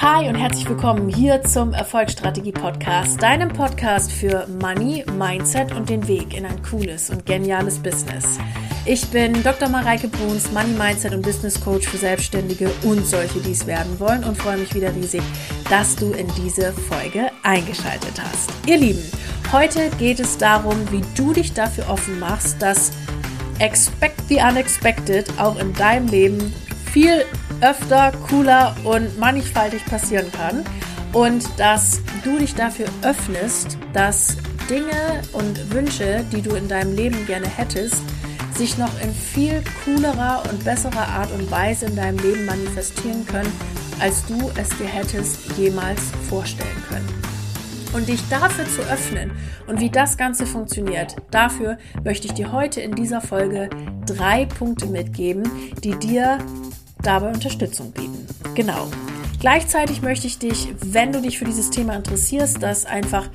Hi 0.00 0.28
und 0.28 0.36
herzlich 0.36 0.68
willkommen 0.68 1.08
hier 1.08 1.42
zum 1.42 1.72
Erfolgsstrategie 1.72 2.52
Podcast, 2.52 3.20
deinem 3.20 3.48
Podcast 3.48 4.12
für 4.12 4.46
Money, 4.46 5.04
Mindset 5.18 5.72
und 5.72 5.90
den 5.90 6.06
Weg 6.06 6.38
in 6.38 6.46
ein 6.46 6.62
cooles 6.62 7.10
und 7.10 7.26
geniales 7.26 7.80
Business. 7.80 8.38
Ich 8.86 9.04
bin 9.08 9.42
Dr. 9.42 9.68
Mareike 9.68 10.06
Bruns, 10.06 10.52
Money, 10.52 10.72
Mindset 10.78 11.14
und 11.14 11.22
Business 11.22 11.60
Coach 11.60 11.88
für 11.88 11.96
Selbstständige 11.96 12.70
und 12.84 13.04
solche, 13.04 13.40
die 13.40 13.50
es 13.50 13.66
werden 13.66 13.98
wollen 13.98 14.22
und 14.22 14.38
freue 14.38 14.58
mich 14.58 14.72
wieder 14.72 14.94
riesig, 14.94 15.22
dass 15.68 15.96
du 15.96 16.12
in 16.12 16.28
diese 16.36 16.72
Folge 16.72 17.32
eingeschaltet 17.42 18.22
hast. 18.22 18.52
Ihr 18.68 18.76
Lieben, 18.76 19.02
heute 19.50 19.90
geht 19.98 20.20
es 20.20 20.38
darum, 20.38 20.76
wie 20.92 21.02
du 21.16 21.32
dich 21.32 21.54
dafür 21.54 21.90
offen 21.90 22.20
machst, 22.20 22.62
dass 22.62 22.92
Expect 23.58 24.20
the 24.28 24.36
Unexpected 24.36 25.28
auch 25.40 25.58
in 25.58 25.72
deinem 25.72 26.06
Leben 26.06 26.54
viel 26.92 27.24
öfter, 27.60 28.12
cooler 28.28 28.76
und 28.84 29.18
mannigfaltig 29.18 29.84
passieren 29.86 30.30
kann. 30.32 30.64
Und 31.12 31.48
dass 31.58 32.00
du 32.22 32.38
dich 32.38 32.54
dafür 32.54 32.86
öffnest, 33.02 33.78
dass 33.92 34.36
Dinge 34.68 35.22
und 35.32 35.72
Wünsche, 35.72 36.24
die 36.30 36.42
du 36.42 36.54
in 36.54 36.68
deinem 36.68 36.94
Leben 36.94 37.26
gerne 37.26 37.48
hättest, 37.48 38.02
sich 38.54 38.76
noch 38.76 38.90
in 39.02 39.14
viel 39.14 39.62
coolerer 39.84 40.42
und 40.50 40.64
besserer 40.64 41.08
Art 41.08 41.32
und 41.32 41.50
Weise 41.50 41.86
in 41.86 41.96
deinem 41.96 42.18
Leben 42.18 42.44
manifestieren 42.44 43.24
können, 43.24 43.52
als 44.00 44.26
du 44.26 44.50
es 44.60 44.68
dir 44.76 44.86
hättest 44.86 45.56
jemals 45.56 46.00
vorstellen 46.28 46.82
können. 46.88 47.08
Und 47.94 48.08
dich 48.08 48.20
dafür 48.28 48.66
zu 48.66 48.82
öffnen 48.82 49.30
und 49.66 49.80
wie 49.80 49.88
das 49.88 50.18
Ganze 50.18 50.44
funktioniert, 50.44 51.16
dafür 51.30 51.78
möchte 52.04 52.26
ich 52.26 52.34
dir 52.34 52.52
heute 52.52 52.80
in 52.82 52.94
dieser 52.94 53.22
Folge 53.22 53.70
drei 54.06 54.44
Punkte 54.44 54.86
mitgeben, 54.86 55.50
die 55.82 55.94
dir 55.96 56.38
dabei 57.08 57.28
Unterstützung 57.28 57.90
bieten. 57.92 58.26
Genau. 58.54 58.86
Gleichzeitig 59.40 60.02
möchte 60.02 60.26
ich 60.26 60.38
dich, 60.38 60.68
wenn 60.84 61.12
du 61.12 61.22
dich 61.22 61.38
für 61.38 61.44
dieses 61.44 61.70
Thema 61.70 61.94
interessierst, 61.94 62.62
dass 62.62 62.84
einfach 62.84 63.28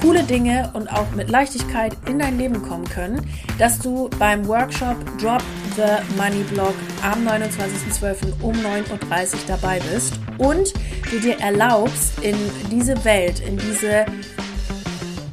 coole 0.00 0.22
Dinge 0.22 0.70
und 0.72 0.88
auch 0.88 1.10
mit 1.14 1.28
Leichtigkeit 1.28 1.94
in 2.06 2.20
dein 2.20 2.38
Leben 2.38 2.62
kommen 2.62 2.88
können, 2.88 3.28
dass 3.58 3.78
du 3.80 4.08
beim 4.18 4.46
Workshop 4.46 4.96
Drop 5.18 5.42
the 5.76 6.16
Money 6.16 6.42
Blog 6.44 6.74
am 7.02 7.26
29.12. 7.26 8.40
um 8.40 8.54
9.30 8.54 8.90
Uhr 8.92 9.38
dabei 9.46 9.80
bist 9.92 10.14
und 10.38 10.72
du 11.10 11.20
dir 11.20 11.38
erlaubst, 11.38 12.18
in 12.22 12.36
diese 12.70 13.04
Welt, 13.04 13.40
in 13.40 13.58
diese 13.58 14.06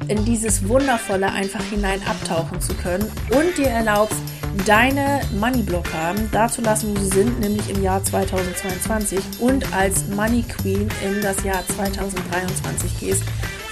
in 0.08 0.24
dieses 0.24 0.66
Wundervolle 0.68 1.30
einfach 1.30 1.62
hinein 1.66 2.00
abtauchen 2.04 2.60
zu 2.60 2.74
können 2.74 3.04
und 3.30 3.56
dir 3.56 3.68
erlaubst, 3.68 4.18
deine 4.66 5.20
Money-Blockaden 5.38 6.28
da 6.32 6.48
zu 6.48 6.60
lassen, 6.62 6.94
wo 6.94 7.00
sie 7.00 7.08
sind, 7.08 7.40
nämlich 7.40 7.68
im 7.70 7.82
Jahr 7.82 8.02
2022 8.02 9.18
und 9.38 9.72
als 9.72 10.06
Money 10.08 10.42
Queen 10.42 10.88
in 11.04 11.20
das 11.22 11.42
Jahr 11.44 11.62
2023 11.76 13.00
gehst, 13.00 13.22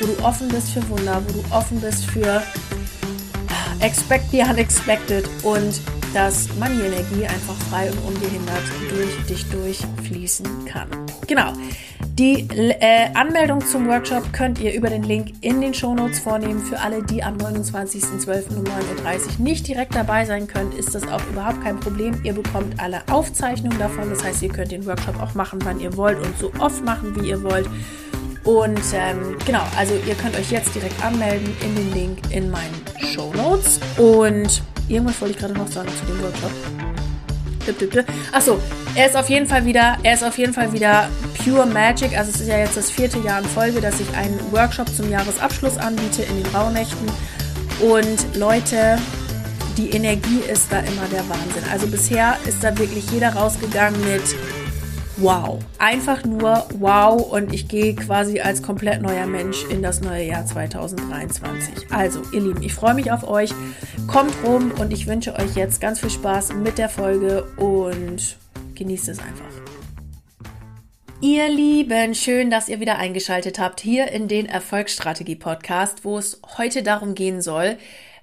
wo 0.00 0.06
du 0.06 0.24
offen 0.24 0.48
bist 0.48 0.70
für 0.70 0.88
Wunder, 0.88 1.22
wo 1.26 1.32
du 1.32 1.54
offen 1.54 1.80
bist 1.80 2.06
für 2.06 2.42
Expect 3.80 4.30
the 4.32 4.40
Unexpected 4.40 5.28
und 5.42 5.80
dass 6.14 6.48
Money-Energie 6.58 7.26
einfach 7.26 7.54
frei 7.70 7.90
und 7.90 7.98
ungehindert 8.14 8.62
durch 8.90 9.26
dich 9.26 9.44
durchfließen 9.50 10.64
kann. 10.64 10.88
Genau. 11.26 11.52
Die 12.18 12.48
äh, 12.50 13.08
Anmeldung 13.14 13.64
zum 13.64 13.86
Workshop 13.86 14.32
könnt 14.32 14.60
ihr 14.60 14.74
über 14.74 14.90
den 14.90 15.04
Link 15.04 15.34
in 15.40 15.60
den 15.60 15.72
Shownotes 15.72 16.18
vornehmen. 16.18 16.60
Für 16.60 16.80
alle, 16.80 17.02
die 17.02 17.22
am 17.22 17.36
29.12. 17.36 18.56
um 18.56 18.64
9.30 18.64 18.64
Uhr 18.64 19.44
nicht 19.44 19.68
direkt 19.68 19.94
dabei 19.94 20.24
sein 20.24 20.48
können, 20.48 20.72
ist 20.72 20.94
das 20.94 21.06
auch 21.06 21.24
überhaupt 21.30 21.62
kein 21.62 21.78
Problem. 21.78 22.20
Ihr 22.24 22.32
bekommt 22.32 22.80
alle 22.80 23.02
Aufzeichnungen 23.08 23.78
davon. 23.78 24.10
Das 24.10 24.24
heißt, 24.24 24.42
ihr 24.42 24.48
könnt 24.48 24.72
den 24.72 24.84
Workshop 24.86 25.20
auch 25.22 25.34
machen, 25.34 25.60
wann 25.62 25.78
ihr 25.80 25.96
wollt 25.96 26.18
und 26.18 26.36
so 26.38 26.50
oft 26.58 26.84
machen, 26.84 27.14
wie 27.20 27.28
ihr 27.28 27.42
wollt. 27.42 27.68
Und 28.44 28.80
ähm, 28.94 29.36
genau, 29.44 29.62
also 29.76 29.94
ihr 30.06 30.14
könnt 30.14 30.36
euch 30.36 30.50
jetzt 30.50 30.74
direkt 30.74 31.04
anmelden 31.04 31.54
in 31.62 31.74
den 31.76 31.92
Link 31.92 32.18
in 32.30 32.50
meinen 32.50 32.82
Shownotes. 33.12 33.78
Und 33.96 34.62
irgendwas 34.88 35.20
wollte 35.20 35.34
ich 35.34 35.40
gerade 35.40 35.54
noch 35.54 35.68
sagen 35.68 35.88
zu 35.88 36.06
dem 36.06 36.22
Workshop. 36.22 36.87
Achso, 38.32 38.60
er 38.94 39.06
ist 39.06 39.16
auf 39.16 39.28
jeden 39.28 39.46
Fall 39.46 39.64
wieder, 39.64 39.96
er 40.02 40.14
ist 40.14 40.24
auf 40.24 40.38
jeden 40.38 40.52
Fall 40.52 40.72
wieder 40.72 41.08
Pure 41.42 41.66
Magic. 41.66 42.16
Also 42.16 42.30
es 42.30 42.40
ist 42.40 42.48
ja 42.48 42.58
jetzt 42.58 42.76
das 42.76 42.90
vierte 42.90 43.18
Jahr 43.20 43.40
in 43.40 43.44
Folge, 43.46 43.80
dass 43.80 44.00
ich 44.00 44.16
einen 44.16 44.40
Workshop 44.52 44.88
zum 44.94 45.10
Jahresabschluss 45.10 45.78
anbiete 45.78 46.22
in 46.22 46.42
den 46.42 46.54
Rauhnächten. 46.54 47.06
Und 47.80 48.36
Leute, 48.36 48.98
die 49.76 49.90
Energie 49.90 50.40
ist 50.52 50.72
da 50.72 50.80
immer 50.80 51.06
der 51.12 51.28
Wahnsinn. 51.28 51.62
Also 51.72 51.86
bisher 51.86 52.36
ist 52.46 52.62
da 52.62 52.76
wirklich 52.76 53.08
jeder 53.10 53.34
rausgegangen 53.34 54.00
mit 54.04 54.22
wow. 55.20 55.58
Einfach 55.78 56.24
nur 56.24 56.66
wow 56.78 57.20
und 57.32 57.52
ich 57.52 57.68
gehe 57.68 57.94
quasi 57.94 58.40
als 58.40 58.62
komplett 58.62 59.02
neuer 59.02 59.26
Mensch 59.26 59.64
in 59.70 59.82
das 59.82 60.00
neue 60.00 60.24
Jahr 60.24 60.46
2023. 60.46 61.90
Also, 61.90 62.22
ihr 62.32 62.40
Lieben, 62.40 62.62
ich 62.62 62.74
freue 62.74 62.94
mich 62.94 63.12
auf 63.12 63.28
euch. 63.28 63.50
Kommt 64.06 64.34
rum 64.44 64.72
und 64.78 64.92
ich 64.92 65.06
wünsche 65.06 65.34
euch 65.34 65.54
jetzt 65.54 65.80
ganz 65.80 66.00
viel 66.00 66.10
Spaß 66.10 66.54
mit 66.54 66.78
der 66.78 66.88
Folge 66.88 67.44
und 67.56 68.36
genießt 68.74 69.08
es 69.08 69.18
einfach. 69.18 69.44
Ihr 71.20 71.48
Lieben, 71.48 72.14
schön, 72.14 72.48
dass 72.48 72.68
ihr 72.68 72.78
wieder 72.78 72.98
eingeschaltet 72.98 73.58
habt 73.58 73.80
hier 73.80 74.12
in 74.12 74.28
den 74.28 74.46
Erfolgsstrategie 74.46 75.34
Podcast, 75.34 76.04
wo 76.04 76.16
es 76.16 76.40
heute 76.56 76.84
darum 76.84 77.16
gehen 77.16 77.42
soll, 77.42 77.76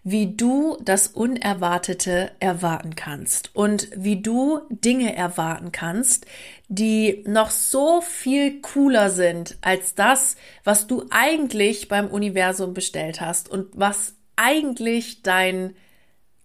wie 0.08 0.36
du 0.36 0.78
das 0.84 1.08
Unerwartete 1.08 2.32
erwarten 2.40 2.96
kannst 2.96 3.50
und 3.56 3.90
wie 3.96 4.22
du 4.22 4.62
Dinge 4.70 5.16
erwarten 5.16 5.72
kannst, 5.72 6.28
die 6.68 7.24
noch 7.26 7.50
so 7.50 8.02
viel 8.02 8.62
cooler 8.62 9.10
sind 9.10 9.58
als 9.62 9.96
das, 9.96 10.36
was 10.64 10.86
du 10.86 11.06
eigentlich 11.10 11.88
beim 11.88 12.08
Universum 12.08 12.76
bestellt 12.76 13.20
hast 13.20 13.50
und 13.50 13.68
was 13.74 14.14
eigentlich 14.36 15.24
dein 15.24 15.76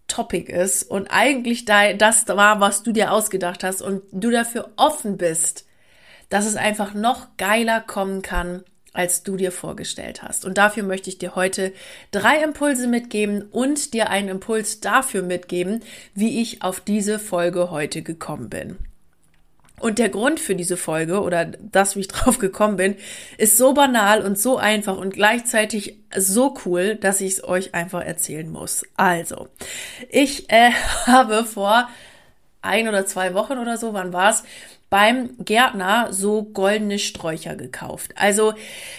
Topic 0.07 0.51
ist 0.51 0.81
und 0.81 1.09
eigentlich 1.11 1.63
das 1.63 2.27
war, 2.29 2.61
was 2.61 2.81
du 2.81 2.91
dir 2.91 3.11
ausgedacht 3.11 3.63
hast 3.63 3.83
und 3.83 4.01
du 4.11 4.31
dafür 4.31 4.71
offen 4.75 5.17
bist, 5.17 5.67
dass 6.29 6.47
es 6.47 6.55
einfach 6.55 6.95
noch 6.95 7.37
geiler 7.37 7.79
kommen 7.79 8.23
kann, 8.23 8.63
als 8.93 9.23
du 9.23 9.37
dir 9.37 9.51
vorgestellt 9.51 10.21
hast. 10.23 10.45
Und 10.45 10.57
dafür 10.57 10.83
möchte 10.83 11.09
ich 11.09 11.17
dir 11.17 11.35
heute 11.35 11.73
drei 12.11 12.43
Impulse 12.43 12.87
mitgeben 12.87 13.43
und 13.43 13.93
dir 13.93 14.09
einen 14.09 14.29
Impuls 14.29 14.81
dafür 14.81 15.21
mitgeben, 15.21 15.81
wie 16.13 16.41
ich 16.41 16.61
auf 16.61 16.81
diese 16.81 17.17
Folge 17.19 17.71
heute 17.71 18.01
gekommen 18.01 18.49
bin. 18.49 18.77
Und 19.81 19.97
der 19.97 20.09
Grund 20.09 20.39
für 20.39 20.55
diese 20.55 20.77
Folge 20.77 21.21
oder 21.21 21.45
das, 21.45 21.95
wie 21.95 22.01
ich 22.01 22.07
drauf 22.09 22.37
gekommen 22.37 22.77
bin, 22.77 22.95
ist 23.37 23.57
so 23.57 23.73
banal 23.73 24.21
und 24.21 24.37
so 24.37 24.57
einfach 24.57 24.97
und 24.97 25.13
gleichzeitig 25.13 25.97
so 26.15 26.55
cool, 26.65 26.95
dass 26.95 27.21
ich 27.21 27.33
es 27.33 27.43
euch 27.43 27.73
einfach 27.73 28.01
erzählen 28.05 28.49
muss. 28.49 28.85
Also, 28.95 29.47
ich 30.09 30.49
äh, 30.51 30.71
habe 31.07 31.43
vor 31.45 31.89
ein 32.61 32.87
oder 32.87 33.05
zwei 33.07 33.33
Wochen 33.33 33.57
oder 33.57 33.77
so, 33.77 33.93
wann 33.93 34.13
war's, 34.13 34.43
beim 34.91 35.37
Gärtner 35.39 36.09
so 36.11 36.43
goldene 36.43 36.99
Sträucher 36.99 37.55
gekauft. 37.55 38.11
Also 38.17 38.53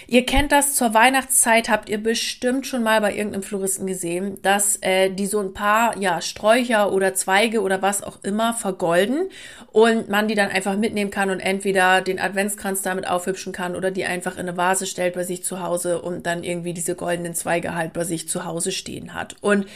ihr 0.07 0.25
kennt 0.25 0.51
das, 0.51 0.73
zur 0.73 0.95
Weihnachtszeit 0.95 1.69
habt 1.69 1.87
ihr 1.87 2.01
bestimmt 2.01 2.65
schon 2.65 2.81
mal 2.81 2.99
bei 2.99 3.13
irgendeinem 3.15 3.43
Floristen 3.43 3.85
gesehen, 3.85 4.39
dass 4.41 4.77
äh, 4.81 5.11
die 5.11 5.27
so 5.27 5.39
ein 5.39 5.53
paar 5.53 5.95
ja 5.99 6.19
Sträucher 6.19 6.91
oder 6.91 7.13
Zweige 7.13 7.61
oder 7.61 7.83
was 7.83 8.01
auch 8.01 8.17
immer 8.23 8.55
vergolden 8.55 9.29
und 9.71 10.09
man 10.09 10.27
die 10.27 10.33
dann 10.33 10.49
einfach 10.49 10.75
mitnehmen 10.77 11.11
kann 11.11 11.29
und 11.29 11.39
entweder 11.39 12.01
den 12.01 12.19
Adventskranz 12.19 12.81
damit 12.81 13.07
aufhübschen 13.07 13.53
kann 13.53 13.75
oder 13.75 13.91
die 13.91 14.05
einfach 14.05 14.33
in 14.33 14.47
eine 14.47 14.57
Vase 14.57 14.87
stellt 14.87 15.13
bei 15.13 15.23
sich 15.23 15.43
zu 15.43 15.61
Hause 15.61 16.01
und 16.01 16.25
dann 16.25 16.43
irgendwie 16.43 16.73
diese 16.73 16.95
goldenen 16.95 17.35
Zweige 17.35 17.75
halt 17.75 17.93
bei 17.93 18.03
sich 18.03 18.27
zu 18.27 18.45
Hause 18.45 18.71
stehen 18.71 19.13
hat. 19.13 19.35
Und 19.41 19.67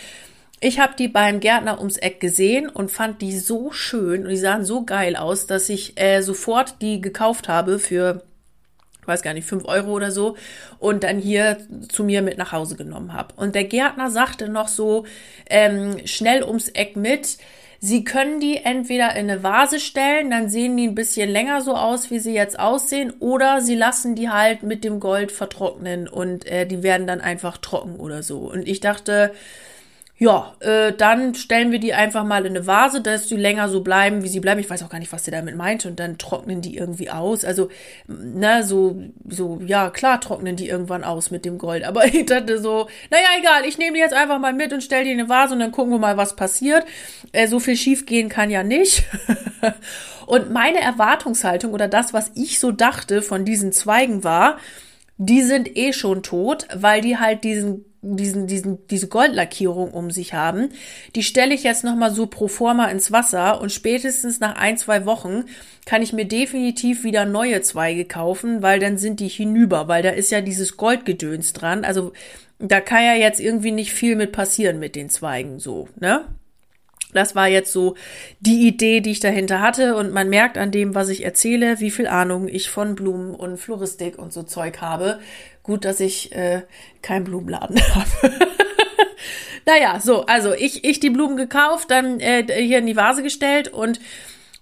ich 0.59 0.79
habe 0.79 0.94
die 0.97 1.07
beim 1.07 1.40
Gärtner 1.40 1.78
ums 1.79 1.97
Eck 1.97 2.19
gesehen 2.19 2.68
und 2.69 2.90
fand 2.90 3.22
die 3.22 3.38
so 3.38 3.72
schön 3.72 4.23
und 4.23 4.29
die 4.29 4.38
sahen 4.38 4.66
so 4.66 4.84
geil 4.84 5.16
aus, 5.16 5.45
dass 5.45 5.69
ich 5.69 6.00
äh, 6.00 6.22
sofort 6.22 6.81
die 6.81 7.00
gekauft 7.00 7.47
habe 7.47 7.78
für, 7.78 8.24
ich 9.01 9.07
weiß 9.07 9.21
gar 9.21 9.33
nicht, 9.33 9.48
fünf 9.48 9.65
Euro 9.65 9.92
oder 9.92 10.12
so 10.12 10.36
und 10.80 11.04
dann 11.04 11.19
hier 11.19 11.57
zu 11.89 12.04
mir 12.04 12.24
mit 12.24 12.38
nach 12.38 12.51
Hause 12.51 12.75
genommen 12.75 13.13
habe. 13.13 13.36
Und 13.36 13.54
der 13.54 13.65
Gärtner 13.65 14.09
sagte 14.09 14.50
noch 14.50 14.68
so 14.68 15.06
ähm, 15.50 15.98
schnell 16.06 16.44
ums 16.44 16.69
Eck 16.69 16.95
mit, 16.95 17.38
Sie 17.80 18.04
können 18.04 18.39
die 18.39 18.57
entweder 18.57 19.12
in 19.12 19.30
eine 19.30 19.44
Vase 19.44 19.80
stellen, 19.80 20.31
dann 20.31 20.50
sehen 20.50 20.75
die 20.77 20.88
ein 20.88 20.95
bisschen 20.95 21.30
länger 21.30 21.62
so 21.62 21.75
aus, 21.75 22.09
wie 22.09 22.18
sie 22.18 22.33
jetzt 22.33 22.59
aussehen, 22.59 23.13
oder 23.19 23.62
sie 23.62 23.75
lassen 23.75 24.15
die 24.15 24.30
halt 24.30 24.63
mit 24.63 24.83
dem 24.83 25.00
Gold 25.00 25.31
vertrocknen 25.31 26.07
und 26.07 26.48
äh, 26.48 26.65
die 26.65 26.81
werden 26.81 27.06
dann 27.06 27.21
einfach 27.21 27.57
trocken 27.57 27.98
oder 27.98 28.24
so. 28.24 28.39
Und 28.39 28.68
ich 28.68 28.80
dachte, 28.80 29.31
ja, 30.19 30.56
äh, 30.62 30.94
dann 30.94 31.36
stellen 31.36 31.72
wir 31.72 31.78
die 31.78 31.94
einfach 31.94 32.24
mal 32.24 32.44
in 32.48 32.56
eine 32.56 32.66
Vase, 32.66 33.02
dass 33.02 33.28
die 33.28 33.36
länger 33.36 33.69
so 33.69 33.81
bleiben, 33.81 34.24
wie 34.24 34.28
sie 34.28 34.40
bleiben. 34.40 34.60
Ich 34.60 34.69
weiß 34.69 34.81
auch 34.81 34.90
gar 34.90 34.98
nicht, 34.98 35.12
was 35.12 35.24
der 35.24 35.40
damit 35.40 35.56
meinte. 35.56 35.88
Und 35.88 36.00
dann 36.00 36.18
trocknen 36.18 36.62
die 36.62 36.75
irgendwie 36.75 37.12
aus. 37.12 37.46
Also, 37.46 37.69
ne, 38.08 38.64
so, 38.64 39.00
so, 39.30 39.62
ja, 39.64 39.92
klar 39.92 40.19
trocknen 40.19 40.56
die 40.56 40.69
irgendwann 40.69 41.04
aus 41.04 41.30
mit 41.30 41.46
dem 41.46 41.60
Gold. 41.60 41.84
Aber 41.84 42.06
ich 42.14 42.25
dachte 42.25 42.60
so, 42.60 42.88
naja, 43.12 43.28
egal, 43.40 43.66
ich 43.66 43.78
nehme 43.78 43.94
die 43.94 44.00
jetzt 44.00 44.16
einfach 44.16 44.40
mal 44.40 44.54
mit 44.54 44.74
und 44.74 44.81
stelle 44.81 45.04
die 45.04 45.12
in 45.12 45.19
eine 45.19 45.30
Vase 45.30 45.54
und 45.54 45.60
dann 45.60 45.72
gucken 45.72 45.94
wir 45.94 46.00
mal, 46.00 46.18
was 46.18 46.36
passiert. 46.36 46.84
Äh, 47.31 47.48
so 47.48 47.60
viel 47.60 47.78
schief 47.78 48.08
gehen 48.08 48.28
kann 48.28 48.50
ja 48.50 48.64
nicht. 48.64 49.04
und 50.25 50.52
meine 50.52 50.81
Erwartungshaltung 50.81 51.74
oder 51.74 51.88
das, 51.88 52.12
was 52.14 52.31
ich 52.34 52.60
so 52.60 52.72
dachte 52.72 53.22
von 53.22 53.46
diesen 53.46 53.72
Zweigen 53.72 54.24
war, 54.24 54.58
die 55.18 55.44
sind 55.44 55.78
eh 55.78 55.94
schon 55.94 56.24
tot, 56.24 56.68
weil 56.75 57.02
die 57.02 57.18
halt 57.18 57.44
diesen 57.44 57.86
diesen, 58.15 58.48
diesen, 58.48 58.88
diese 58.88 59.07
Goldlackierung 59.07 59.92
um 59.92 60.12
sich 60.12 60.33
haben. 60.33 60.69
Die 61.15 61.24
stelle 61.24 61.54
ich 61.54 61.63
jetzt 61.63 61.83
nochmal 61.83 62.12
so 62.12 62.27
pro 62.27 62.48
forma 62.48 62.86
ins 62.86 63.12
Wasser 63.12 63.59
und 63.59 63.71
spätestens 63.71 64.39
nach 64.39 64.56
ein, 64.56 64.77
zwei 64.77 65.06
Wochen 65.06 65.45
kann 65.86 66.01
ich 66.01 66.13
mir 66.13 66.25
definitiv 66.25 67.04
wieder 67.04 67.25
neue 67.25 67.62
Zweige 67.62 68.06
kaufen, 68.06 68.62
weil 68.62 68.80
dann 68.80 68.98
sind 68.98 69.19
die 69.19 69.27
hinüber, 69.27 69.88
weil 69.88 70.04
da 70.04 70.09
ist 70.09 70.31
ja 70.31 70.42
dieses 70.42 70.77
Goldgedöns 70.77 71.54
dran. 71.54 71.83
Also 71.83 72.13
da 72.59 72.80
kann 72.81 73.04
ja 73.04 73.13
jetzt 73.15 73.39
irgendwie 73.39 73.71
nicht 73.71 73.92
viel 73.92 74.15
mit 74.15 74.31
passieren 74.31 74.80
mit 74.80 74.95
den 74.95 75.09
Zweigen 75.09 75.59
so, 75.59 75.89
ne? 76.00 76.25
Das 77.13 77.36
war 77.36 77.48
jetzt 77.48 77.71
so 77.71 77.95
die 78.42 78.68
Idee, 78.68 79.00
die 79.00 79.12
ich 79.12 79.21
dahinter 79.21 79.62
hatte. 79.62 79.95
Und 79.95 80.12
man 80.12 80.30
merkt 80.30 80.57
an 80.57 80.71
dem, 80.71 80.94
was 80.94 81.09
ich 81.09 81.24
erzähle, 81.24 81.80
wie 81.80 81.89
viel 81.89 82.07
Ahnung 82.07 82.48
ich 82.48 82.69
von 82.69 82.95
Blumen 82.95 83.33
und 83.33 83.57
Floristik 83.57 84.19
und 84.19 84.33
so 84.33 84.44
Zeug 84.44 84.81
habe. 84.81 85.19
Gut, 85.68 85.86
dass 85.86 86.00
ich 86.00 86.31
äh, 86.36 86.64
keinen 87.02 87.25
Blumenladen 87.25 87.80
habe. 87.96 88.34
naja, 89.66 90.00
so, 90.00 90.25
also 90.25 90.54
ich, 90.54 90.84
ich 90.84 91.00
die 91.00 91.12
Blumen 91.12 91.38
gekauft, 91.38 91.92
dann 91.92 92.19
äh, 92.19 92.44
hier 92.60 92.80
in 92.80 92.88
die 92.88 92.96
Vase 92.96 93.22
gestellt 93.22 93.68
und 93.68 94.00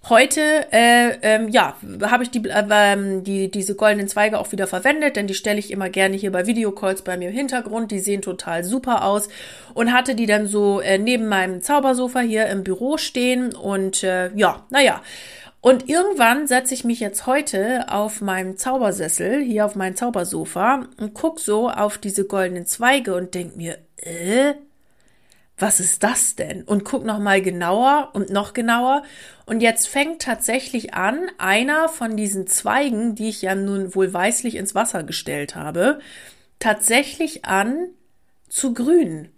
Heute, 0.08 0.40
äh, 0.70 1.18
ähm, 1.22 1.48
ja, 1.48 1.74
habe 2.02 2.22
ich 2.22 2.30
die, 2.30 2.48
äh, 2.48 3.22
die, 3.22 3.50
diese 3.50 3.74
goldenen 3.74 4.06
Zweige 4.06 4.38
auch 4.38 4.52
wieder 4.52 4.68
verwendet, 4.68 5.16
denn 5.16 5.26
die 5.26 5.34
stelle 5.34 5.58
ich 5.58 5.72
immer 5.72 5.90
gerne 5.90 6.14
hier 6.14 6.30
bei 6.30 6.46
Videocalls 6.46 7.02
bei 7.02 7.16
mir 7.16 7.30
im 7.30 7.34
Hintergrund. 7.34 7.90
Die 7.90 7.98
sehen 7.98 8.22
total 8.22 8.62
super 8.62 9.04
aus 9.04 9.28
und 9.74 9.92
hatte 9.92 10.14
die 10.14 10.26
dann 10.26 10.46
so 10.46 10.78
äh, 10.78 10.98
neben 10.98 11.26
meinem 11.26 11.60
Zaubersofa 11.60 12.20
hier 12.20 12.46
im 12.46 12.62
Büro 12.62 12.98
stehen 12.98 13.52
und 13.52 14.04
äh, 14.04 14.30
ja, 14.36 14.64
naja. 14.70 15.02
Und 15.60 15.88
irgendwann 15.88 16.46
setze 16.46 16.74
ich 16.74 16.84
mich 16.84 17.00
jetzt 17.00 17.26
heute 17.26 17.86
auf 17.88 18.20
meinem 18.20 18.56
Zaubersessel, 18.56 19.42
hier 19.42 19.66
auf 19.66 19.74
mein 19.74 19.96
Zaubersofa 19.96 20.86
und 20.98 21.14
guck 21.14 21.40
so 21.40 21.68
auf 21.70 21.98
diese 21.98 22.24
goldenen 22.24 22.66
Zweige 22.66 23.14
und 23.14 23.34
denk 23.34 23.56
mir, 23.56 23.78
äh, 23.96 24.54
was 25.58 25.80
ist 25.80 26.02
das 26.02 26.36
denn? 26.36 26.62
Und 26.64 26.84
guck 26.84 27.04
noch 27.04 27.18
mal 27.18 27.40
genauer 27.40 28.10
und 28.12 28.30
noch 28.30 28.52
genauer. 28.52 29.02
Und 29.46 29.60
jetzt 29.60 29.88
fängt 29.88 30.20
tatsächlich 30.20 30.94
an, 30.94 31.18
einer 31.38 31.88
von 31.88 32.16
diesen 32.16 32.46
Zweigen, 32.46 33.14
die 33.14 33.30
ich 33.30 33.42
ja 33.42 33.54
nun 33.54 33.94
wohl 33.94 34.12
weißlich 34.12 34.56
ins 34.56 34.74
Wasser 34.74 35.02
gestellt 35.02 35.54
habe, 35.54 35.98
tatsächlich 36.58 37.46
an 37.46 37.88
zu 38.48 38.74
grünen 38.74 39.30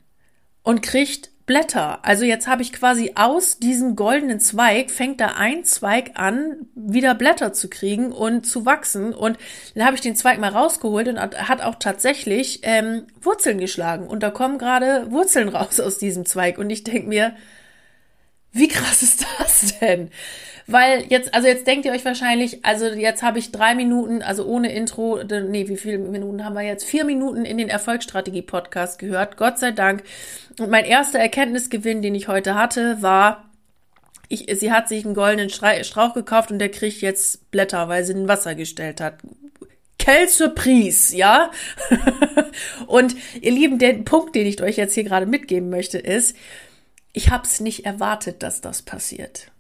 und 0.62 0.82
kriegt 0.82 1.30
Blätter. 1.48 2.04
Also 2.04 2.24
jetzt 2.24 2.46
habe 2.46 2.62
ich 2.62 2.72
quasi 2.72 3.12
aus 3.16 3.58
diesem 3.58 3.96
goldenen 3.96 4.38
Zweig, 4.38 4.92
fängt 4.92 5.20
da 5.20 5.32
ein 5.36 5.64
Zweig 5.64 6.12
an, 6.14 6.68
wieder 6.76 7.14
Blätter 7.16 7.52
zu 7.52 7.68
kriegen 7.68 8.12
und 8.12 8.46
zu 8.46 8.66
wachsen. 8.66 9.12
Und 9.12 9.38
dann 9.74 9.84
habe 9.84 9.96
ich 9.96 10.02
den 10.02 10.14
Zweig 10.14 10.38
mal 10.38 10.50
rausgeholt 10.50 11.08
und 11.08 11.18
hat 11.18 11.62
auch 11.62 11.76
tatsächlich 11.76 12.60
ähm, 12.62 13.06
Wurzeln 13.20 13.58
geschlagen. 13.58 14.06
Und 14.06 14.22
da 14.22 14.30
kommen 14.30 14.58
gerade 14.58 15.10
Wurzeln 15.10 15.48
raus 15.48 15.80
aus 15.80 15.98
diesem 15.98 16.26
Zweig. 16.26 16.58
Und 16.58 16.70
ich 16.70 16.84
denke 16.84 17.08
mir, 17.08 17.34
wie 18.52 18.68
krass 18.68 19.02
ist 19.02 19.24
das 19.38 19.78
denn? 19.78 20.10
Weil 20.66 21.06
jetzt, 21.08 21.32
also 21.32 21.48
jetzt 21.48 21.66
denkt 21.66 21.86
ihr 21.86 21.92
euch 21.92 22.04
wahrscheinlich, 22.04 22.62
also 22.62 22.86
jetzt 22.86 23.22
habe 23.22 23.38
ich 23.38 23.52
drei 23.52 23.74
Minuten, 23.74 24.20
also 24.20 24.44
ohne 24.44 24.70
Intro, 24.70 25.18
nee, 25.24 25.66
wie 25.66 25.78
viele 25.78 25.96
Minuten 25.96 26.44
haben 26.44 26.54
wir 26.54 26.62
jetzt? 26.62 26.84
Vier 26.84 27.06
Minuten 27.06 27.46
in 27.46 27.56
den 27.56 27.70
Erfolgsstrategie-Podcast 27.70 28.98
gehört, 28.98 29.38
Gott 29.38 29.58
sei 29.58 29.70
Dank. 29.70 30.02
Und 30.58 30.68
mein 30.70 30.84
erster 30.84 31.18
Erkenntnisgewinn, 31.18 32.02
den 32.02 32.14
ich 32.14 32.28
heute 32.28 32.54
hatte, 32.54 33.00
war, 33.00 33.48
ich, 34.28 34.46
sie 34.58 34.70
hat 34.70 34.88
sich 34.88 35.06
einen 35.06 35.14
goldenen 35.14 35.48
Strauch 35.48 36.12
gekauft 36.12 36.50
und 36.50 36.58
der 36.58 36.70
kriegt 36.70 37.00
jetzt 37.00 37.50
Blätter, 37.50 37.88
weil 37.88 38.04
sie 38.04 38.12
in 38.12 38.28
Wasser 38.28 38.54
gestellt 38.54 39.00
hat. 39.00 39.14
Quelle 39.98 40.28
Surprise, 40.28 41.16
ja? 41.16 41.50
und 42.86 43.16
ihr 43.40 43.52
Lieben, 43.52 43.78
der 43.78 43.94
Punkt, 43.94 44.34
den 44.34 44.46
ich 44.46 44.62
euch 44.62 44.76
jetzt 44.76 44.92
hier 44.92 45.04
gerade 45.04 45.24
mitgeben 45.24 45.70
möchte, 45.70 45.96
ist, 45.96 46.36
ich 47.18 47.30
habe 47.30 47.48
es 47.48 47.58
nicht 47.58 47.84
erwartet, 47.84 48.44
dass 48.44 48.60
das 48.60 48.82
passiert. 48.82 49.50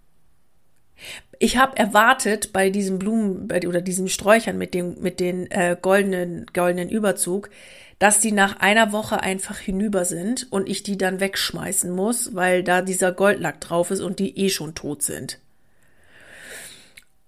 Ich 1.40 1.56
habe 1.56 1.76
erwartet 1.76 2.52
bei 2.52 2.70
diesen 2.70 3.00
Blumen 3.00 3.50
oder 3.50 3.80
diesen 3.80 4.08
Sträuchern 4.08 4.56
mit 4.58 4.74
dem 4.74 5.00
mit 5.00 5.18
den 5.18 5.50
äh, 5.50 5.76
goldenen 5.80 6.46
goldenen 6.54 6.88
Überzug, 6.88 7.50
dass 7.98 8.20
die 8.20 8.30
nach 8.30 8.60
einer 8.60 8.92
Woche 8.92 9.24
einfach 9.24 9.58
hinüber 9.58 10.04
sind 10.04 10.46
und 10.52 10.68
ich 10.68 10.84
die 10.84 10.96
dann 10.96 11.18
wegschmeißen 11.18 11.90
muss, 11.90 12.36
weil 12.36 12.62
da 12.62 12.80
dieser 12.80 13.10
Goldlack 13.10 13.60
drauf 13.60 13.90
ist 13.90 14.02
und 14.02 14.20
die 14.20 14.38
eh 14.38 14.50
schon 14.50 14.76
tot 14.76 15.02
sind. 15.02 15.40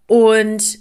Und 0.07 0.79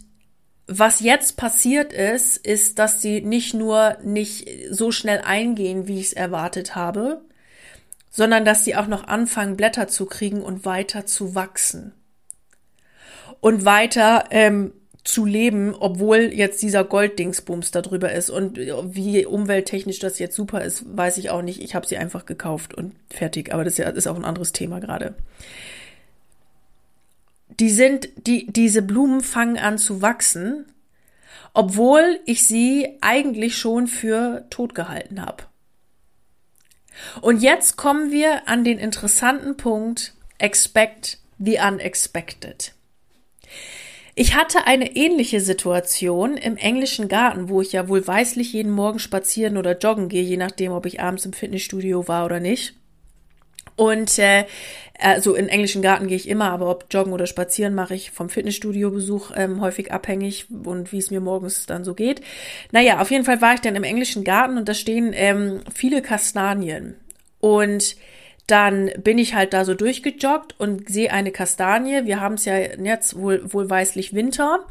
was 0.68 1.00
jetzt 1.00 1.38
passiert 1.38 1.92
ist, 1.92 2.38
ist, 2.38 2.78
dass 2.78 3.00
die 3.00 3.22
nicht 3.22 3.56
nur 3.56 3.98
nicht 4.04 4.48
so 4.70 4.92
schnell 4.92 5.22
eingehen, 5.22 5.88
wie 5.88 6.00
ich 6.00 6.08
es 6.08 6.14
erwartet 6.14 6.76
habe, 6.76 7.24
sondern 8.10 8.46
dass 8.46 8.64
die 8.64 8.76
auch 8.76 8.88
noch 8.88 9.08
anfangen, 9.08 9.58
Blätter 9.58 9.88
zu 9.88 10.06
kriegen 10.06 10.42
und 10.42 10.66
weiter 10.66 11.06
zu 11.06 11.36
wachsen 11.36 11.94
und 13.40 13.66
weiter 13.66 14.26
ähm, 14.32 14.74
zu 15.04 15.26
leben, 15.26 15.76
obwohl 15.80 16.32
jetzt 16.34 16.62
dieser 16.62 16.84
Golddingsbums 16.84 17.72
da 17.72 17.82
drüber 17.82 18.12
ist. 18.12 18.30
Und 18.30 18.58
wie 18.58 19.26
umwelttechnisch 19.26 20.00
das 20.00 20.20
jetzt 20.20 20.36
super 20.36 20.64
ist, 20.64 20.86
weiß 20.96 21.18
ich 21.18 21.30
auch 21.30 21.42
nicht. 21.42 21.62
Ich 21.62 21.74
habe 21.74 21.88
sie 21.88 21.98
einfach 21.98 22.26
gekauft 22.26 22.74
und 22.74 22.94
fertig. 23.10 23.54
Aber 23.54 23.64
das 23.64 23.80
ist 23.80 24.08
auch 24.08 24.16
ein 24.16 24.26
anderes 24.26 24.52
Thema 24.52 24.80
gerade. 24.80 25.16
Die 27.60 27.70
sind, 27.70 28.10
die, 28.28 28.48
diese 28.48 28.82
Blumen 28.82 29.22
fangen 29.22 29.58
an 29.58 29.78
zu 29.78 30.02
wachsen, 30.02 30.66
obwohl 31.54 32.20
ich 32.26 32.46
sie 32.46 32.98
eigentlich 33.02 33.58
schon 33.58 33.88
für 33.88 34.46
tot 34.50 34.76
gehalten 34.76 35.26
habe. 35.26 35.44
Und 37.22 37.42
jetzt 37.42 37.78
kommen 37.78 38.12
wir 38.12 38.48
an 38.48 38.64
den 38.64 38.80
interessanten 38.80 39.58
Punkt, 39.58 40.14
expect 40.38 41.20
the 41.38 41.60
unexpected. 41.60 42.74
Ich 44.16 44.36
hatte 44.36 44.68
eine 44.68 44.96
ähnliche 44.98 45.40
Situation 45.40 46.36
im 46.36 46.58
englischen 46.58 47.08
Garten, 47.08 47.48
wo 47.48 47.62
ich 47.62 47.72
ja 47.72 47.88
wohl 47.88 48.06
weißlich 48.06 48.52
jeden 48.52 48.72
Morgen 48.72 49.00
spazieren 49.00 49.56
oder 49.56 49.78
joggen 49.78 50.10
gehe, 50.10 50.24
je 50.24 50.36
nachdem, 50.36 50.74
ob 50.74 50.86
ich 50.86 51.00
abends 51.00 51.26
im 51.26 51.32
Fitnessstudio 51.32 52.08
war 52.10 52.26
oder 52.26 52.42
nicht. 52.42 52.76
Und 53.80 54.20
äh, 54.20 54.44
also 55.00 55.36
in 55.36 55.48
englischen 55.48 55.82
Garten 55.82 56.08
gehe 56.08 56.18
ich 56.18 56.28
immer, 56.28 56.52
aber 56.52 56.70
ob 56.70 56.88
joggen 56.92 57.14
oder 57.14 57.28
spazieren 57.28 57.74
mache 57.74 57.96
ich 57.96 58.12
vom 58.12 58.28
Fitnessstudio-Besuch 58.28 59.32
ähm, 59.38 59.62
häufig 59.62 59.94
abhängig 59.94 60.48
und 60.52 60.92
wie 60.92 60.98
es 60.98 61.12
mir 61.12 61.22
morgens 61.22 61.66
dann 61.66 61.86
so 61.86 61.94
geht. 61.94 62.20
Naja, 62.74 63.00
auf 63.00 63.10
jeden 63.10 63.24
Fall 63.24 63.40
war 63.42 63.54
ich 63.54 63.62
dann 63.62 63.78
im 63.78 63.86
englischen 63.86 64.26
Garten 64.26 64.58
und 64.58 64.68
da 64.68 64.74
stehen 64.74 65.14
ähm, 65.14 65.62
viele 65.74 66.02
Kastanien. 66.02 66.96
Und 67.40 67.96
dann 68.48 68.92
bin 69.02 69.18
ich 69.18 69.34
halt 69.34 69.54
da 69.54 69.64
so 69.64 69.76
durchgejoggt 69.76 70.60
und 70.60 70.90
sehe 70.90 71.14
eine 71.14 71.32
Kastanie. 71.32 72.06
Wir 72.06 72.20
haben 72.20 72.34
es 72.34 72.44
ja 72.44 72.58
jetzt 72.58 73.18
wohl, 73.18 73.42
wohlweislich 73.54 74.14
Winter 74.14 74.66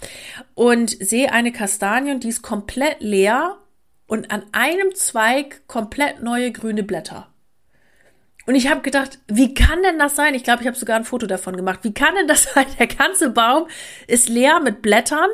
und 0.55 0.91
sehe 0.91 1.33
eine 1.33 1.51
Kastanie 1.51 2.11
und 2.11 2.25
die 2.25 2.29
ist 2.29 2.43
komplett 2.43 3.01
leer 3.01 3.57
und 4.07 4.31
an 4.31 4.43
einem 4.53 4.95
Zweig 4.95 5.67
komplett 5.67 6.23
neue 6.23 6.53
grüne 6.53 6.83
Blätter. 6.83 7.28
Und 8.49 8.55
ich 8.55 8.71
habe 8.71 8.81
gedacht, 8.81 9.19
wie 9.29 9.53
kann 9.53 9.83
denn 9.83 9.99
das 9.99 10.17
sein? 10.17 10.33
Ich 10.33 10.43
glaube, 10.43 10.63
ich 10.63 10.67
habe 10.67 10.79
sogar 10.79 10.97
ein 10.97 11.05
Foto 11.05 11.27
davon 11.27 11.55
gemacht. 11.55 11.81
Wie 11.83 11.93
kann 11.93 12.15
denn 12.15 12.27
das 12.27 12.45
sein? 12.55 12.65
Der 12.79 12.87
ganze 12.87 13.29
Baum 13.29 13.69
ist 14.07 14.31
leer 14.31 14.59
mit 14.61 14.81
Blättern 14.81 15.29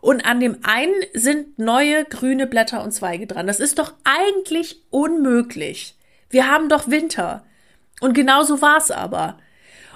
und 0.00 0.24
an 0.24 0.38
dem 0.38 0.56
einen 0.62 0.94
sind 1.12 1.58
neue 1.58 2.04
grüne 2.04 2.46
Blätter 2.46 2.84
und 2.84 2.92
Zweige 2.92 3.26
dran. 3.26 3.48
Das 3.48 3.58
ist 3.58 3.80
doch 3.80 3.94
eigentlich 4.04 4.84
unmöglich. 4.90 5.96
Wir 6.28 6.48
haben 6.48 6.68
doch 6.68 6.88
Winter. 6.88 7.42
Und 8.00 8.14
genau 8.14 8.44
so 8.44 8.62
war 8.62 8.76
es 8.76 8.92
aber. 8.92 9.36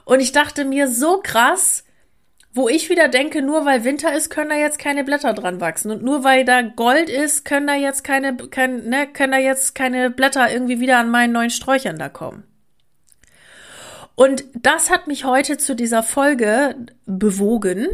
Und 0.05 0.19
ich 0.19 0.33
dachte 0.33 0.65
mir, 0.65 0.89
so 0.89 1.21
krass, 1.23 1.85
wo 2.55 2.69
ich 2.69 2.91
wieder 2.91 3.07
denke, 3.07 3.41
nur 3.41 3.65
weil 3.65 3.85
Winter 3.85 4.13
ist, 4.13 4.31
können 4.31 4.51
da 4.51 4.57
jetzt 4.57 4.81
keine 4.81 5.05
Blätter 5.05 5.33
dran 5.33 5.61
wachsen. 5.61 5.93
Und 5.93 6.03
nur 6.03 6.25
weil 6.25 6.45
da 6.45 6.63
Gold 6.63 7.09
ist, 7.09 7.45
können 7.45 7.69
da 7.69 7.77
jetzt 7.77 8.03
keine, 8.03 8.37
können, 8.37 8.89
ne, 8.89 9.07
können 9.07 9.31
da 9.31 9.39
jetzt 9.39 9.77
keine 9.77 10.11
Blätter 10.11 10.51
irgendwie 10.51 10.81
wieder 10.81 10.99
an 10.99 11.09
meinen 11.09 11.33
neuen 11.33 11.51
Sträuchern 11.51 12.01
da 12.01 12.09
kommen. 12.09 12.43
Und 14.15 14.45
das 14.55 14.91
hat 14.91 15.07
mich 15.07 15.25
heute 15.25 15.59
zu 15.59 15.75
dieser 15.75 16.03
Folge 16.03 16.77
bewogen, 17.07 17.89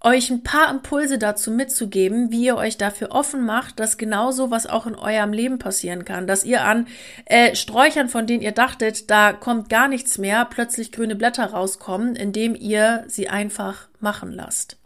euch 0.00 0.30
ein 0.30 0.42
paar 0.42 0.70
Impulse 0.70 1.18
dazu 1.18 1.50
mitzugeben, 1.50 2.30
wie 2.30 2.44
ihr 2.44 2.56
euch 2.56 2.76
dafür 2.76 3.10
offen 3.10 3.44
macht, 3.44 3.80
dass 3.80 3.98
genauso 3.98 4.50
was 4.50 4.66
auch 4.66 4.86
in 4.86 4.94
eurem 4.94 5.32
Leben 5.32 5.58
passieren 5.58 6.04
kann, 6.04 6.26
dass 6.28 6.44
ihr 6.44 6.64
an 6.64 6.86
äh, 7.24 7.56
Sträuchern, 7.56 8.08
von 8.08 8.26
denen 8.26 8.42
ihr 8.42 8.52
dachtet, 8.52 9.10
da 9.10 9.32
kommt 9.32 9.68
gar 9.68 9.88
nichts 9.88 10.18
mehr, 10.18 10.44
plötzlich 10.44 10.92
grüne 10.92 11.16
Blätter 11.16 11.46
rauskommen, 11.46 12.14
indem 12.14 12.54
ihr 12.54 13.04
sie 13.08 13.28
einfach 13.28 13.88
machen 13.98 14.32
lasst. 14.32 14.76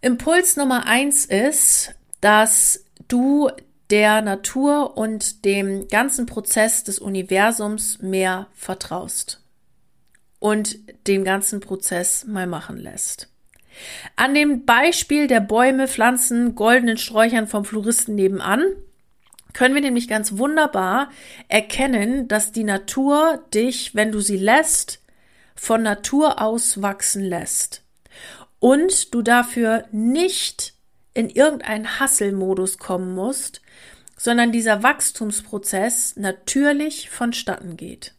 Impuls 0.00 0.56
Nummer 0.56 0.86
eins 0.86 1.26
ist, 1.26 1.94
dass 2.20 2.84
du 3.06 3.50
der 3.90 4.20
Natur 4.22 4.96
und 4.96 5.44
dem 5.44 5.88
ganzen 5.88 6.26
Prozess 6.26 6.84
des 6.84 6.98
Universums 6.98 8.00
mehr 8.02 8.48
vertraust 8.54 9.42
und 10.38 10.78
den 11.06 11.24
ganzen 11.24 11.60
Prozess 11.60 12.24
mal 12.26 12.46
machen 12.46 12.76
lässt. 12.76 13.28
An 14.16 14.34
dem 14.34 14.64
Beispiel 14.64 15.26
der 15.26 15.40
Bäume, 15.40 15.88
Pflanzen, 15.88 16.54
goldenen 16.54 16.98
Sträuchern 16.98 17.46
vom 17.46 17.64
Floristen 17.64 18.14
nebenan 18.14 18.62
können 19.52 19.74
wir 19.74 19.82
nämlich 19.82 20.08
ganz 20.08 20.36
wunderbar 20.36 21.10
erkennen, 21.48 22.28
dass 22.28 22.52
die 22.52 22.64
Natur 22.64 23.44
dich, 23.54 23.94
wenn 23.94 24.12
du 24.12 24.20
sie 24.20 24.36
lässt, 24.36 25.00
von 25.54 25.82
Natur 25.82 26.40
aus 26.40 26.82
wachsen 26.82 27.24
lässt. 27.24 27.82
Und 28.60 29.14
du 29.14 29.22
dafür 29.22 29.84
nicht 29.90 30.74
in 31.14 31.30
irgendeinen 31.30 31.98
Hasselmodus 31.98 32.78
kommen 32.78 33.14
musst, 33.14 33.60
sondern 34.18 34.52
dieser 34.52 34.82
Wachstumsprozess 34.82 36.16
natürlich 36.16 37.08
vonstatten 37.08 37.76
geht. 37.76 38.14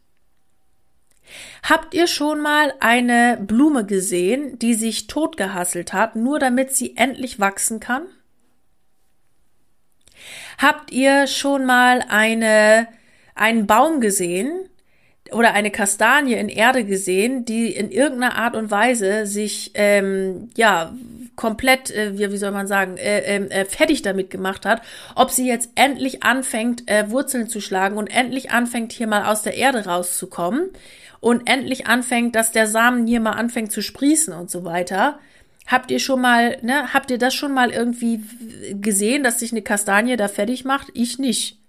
Habt 1.62 1.94
ihr 1.94 2.08
schon 2.08 2.40
mal 2.40 2.74
eine 2.80 3.38
Blume 3.40 3.86
gesehen, 3.86 4.58
die 4.58 4.74
sich 4.74 5.06
totgehasselt 5.06 5.92
hat, 5.92 6.16
nur 6.16 6.40
damit 6.40 6.74
sie 6.74 6.96
endlich 6.96 7.38
wachsen 7.38 7.78
kann? 7.78 8.06
Habt 10.58 10.90
ihr 10.90 11.26
schon 11.26 11.66
mal 11.66 12.04
eine, 12.08 12.88
einen 13.34 13.66
Baum 13.66 14.00
gesehen 14.00 14.69
oder 15.32 15.52
eine 15.52 15.70
Kastanie 15.70 16.34
in 16.34 16.48
Erde 16.48 16.84
gesehen, 16.84 17.44
die 17.44 17.72
in 17.72 17.90
irgendeiner 17.90 18.36
Art 18.36 18.56
und 18.56 18.70
Weise 18.70 19.26
sich 19.26 19.72
ähm, 19.74 20.50
ja 20.56 20.92
komplett, 21.36 21.90
äh, 21.90 22.18
wie, 22.18 22.30
wie 22.32 22.36
soll 22.36 22.50
man 22.50 22.66
sagen, 22.66 22.96
äh, 22.96 23.20
ähm, 23.20 23.50
äh, 23.50 23.64
fertig 23.64 24.02
damit 24.02 24.30
gemacht 24.30 24.66
hat, 24.66 24.82
ob 25.14 25.30
sie 25.30 25.48
jetzt 25.48 25.70
endlich 25.74 26.22
anfängt, 26.22 26.88
äh, 26.88 27.10
Wurzeln 27.10 27.48
zu 27.48 27.60
schlagen 27.60 27.96
und 27.96 28.08
endlich 28.08 28.50
anfängt, 28.50 28.92
hier 28.92 29.06
mal 29.06 29.24
aus 29.24 29.42
der 29.42 29.54
Erde 29.54 29.86
rauszukommen 29.86 30.70
und 31.20 31.48
endlich 31.48 31.86
anfängt, 31.86 32.34
dass 32.34 32.52
der 32.52 32.66
Samen 32.66 33.06
hier 33.06 33.20
mal 33.20 33.32
anfängt 33.32 33.72
zu 33.72 33.82
sprießen 33.82 34.34
und 34.34 34.50
so 34.50 34.64
weiter. 34.64 35.18
Habt 35.66 35.90
ihr 35.90 36.00
schon 36.00 36.20
mal, 36.20 36.58
ne, 36.62 36.92
habt 36.92 37.10
ihr 37.10 37.18
das 37.18 37.32
schon 37.32 37.54
mal 37.54 37.70
irgendwie 37.70 38.22
gesehen, 38.72 39.22
dass 39.22 39.38
sich 39.38 39.52
eine 39.52 39.62
Kastanie 39.62 40.16
da 40.16 40.26
fertig 40.26 40.64
macht? 40.64 40.88
Ich 40.94 41.18
nicht. 41.18 41.59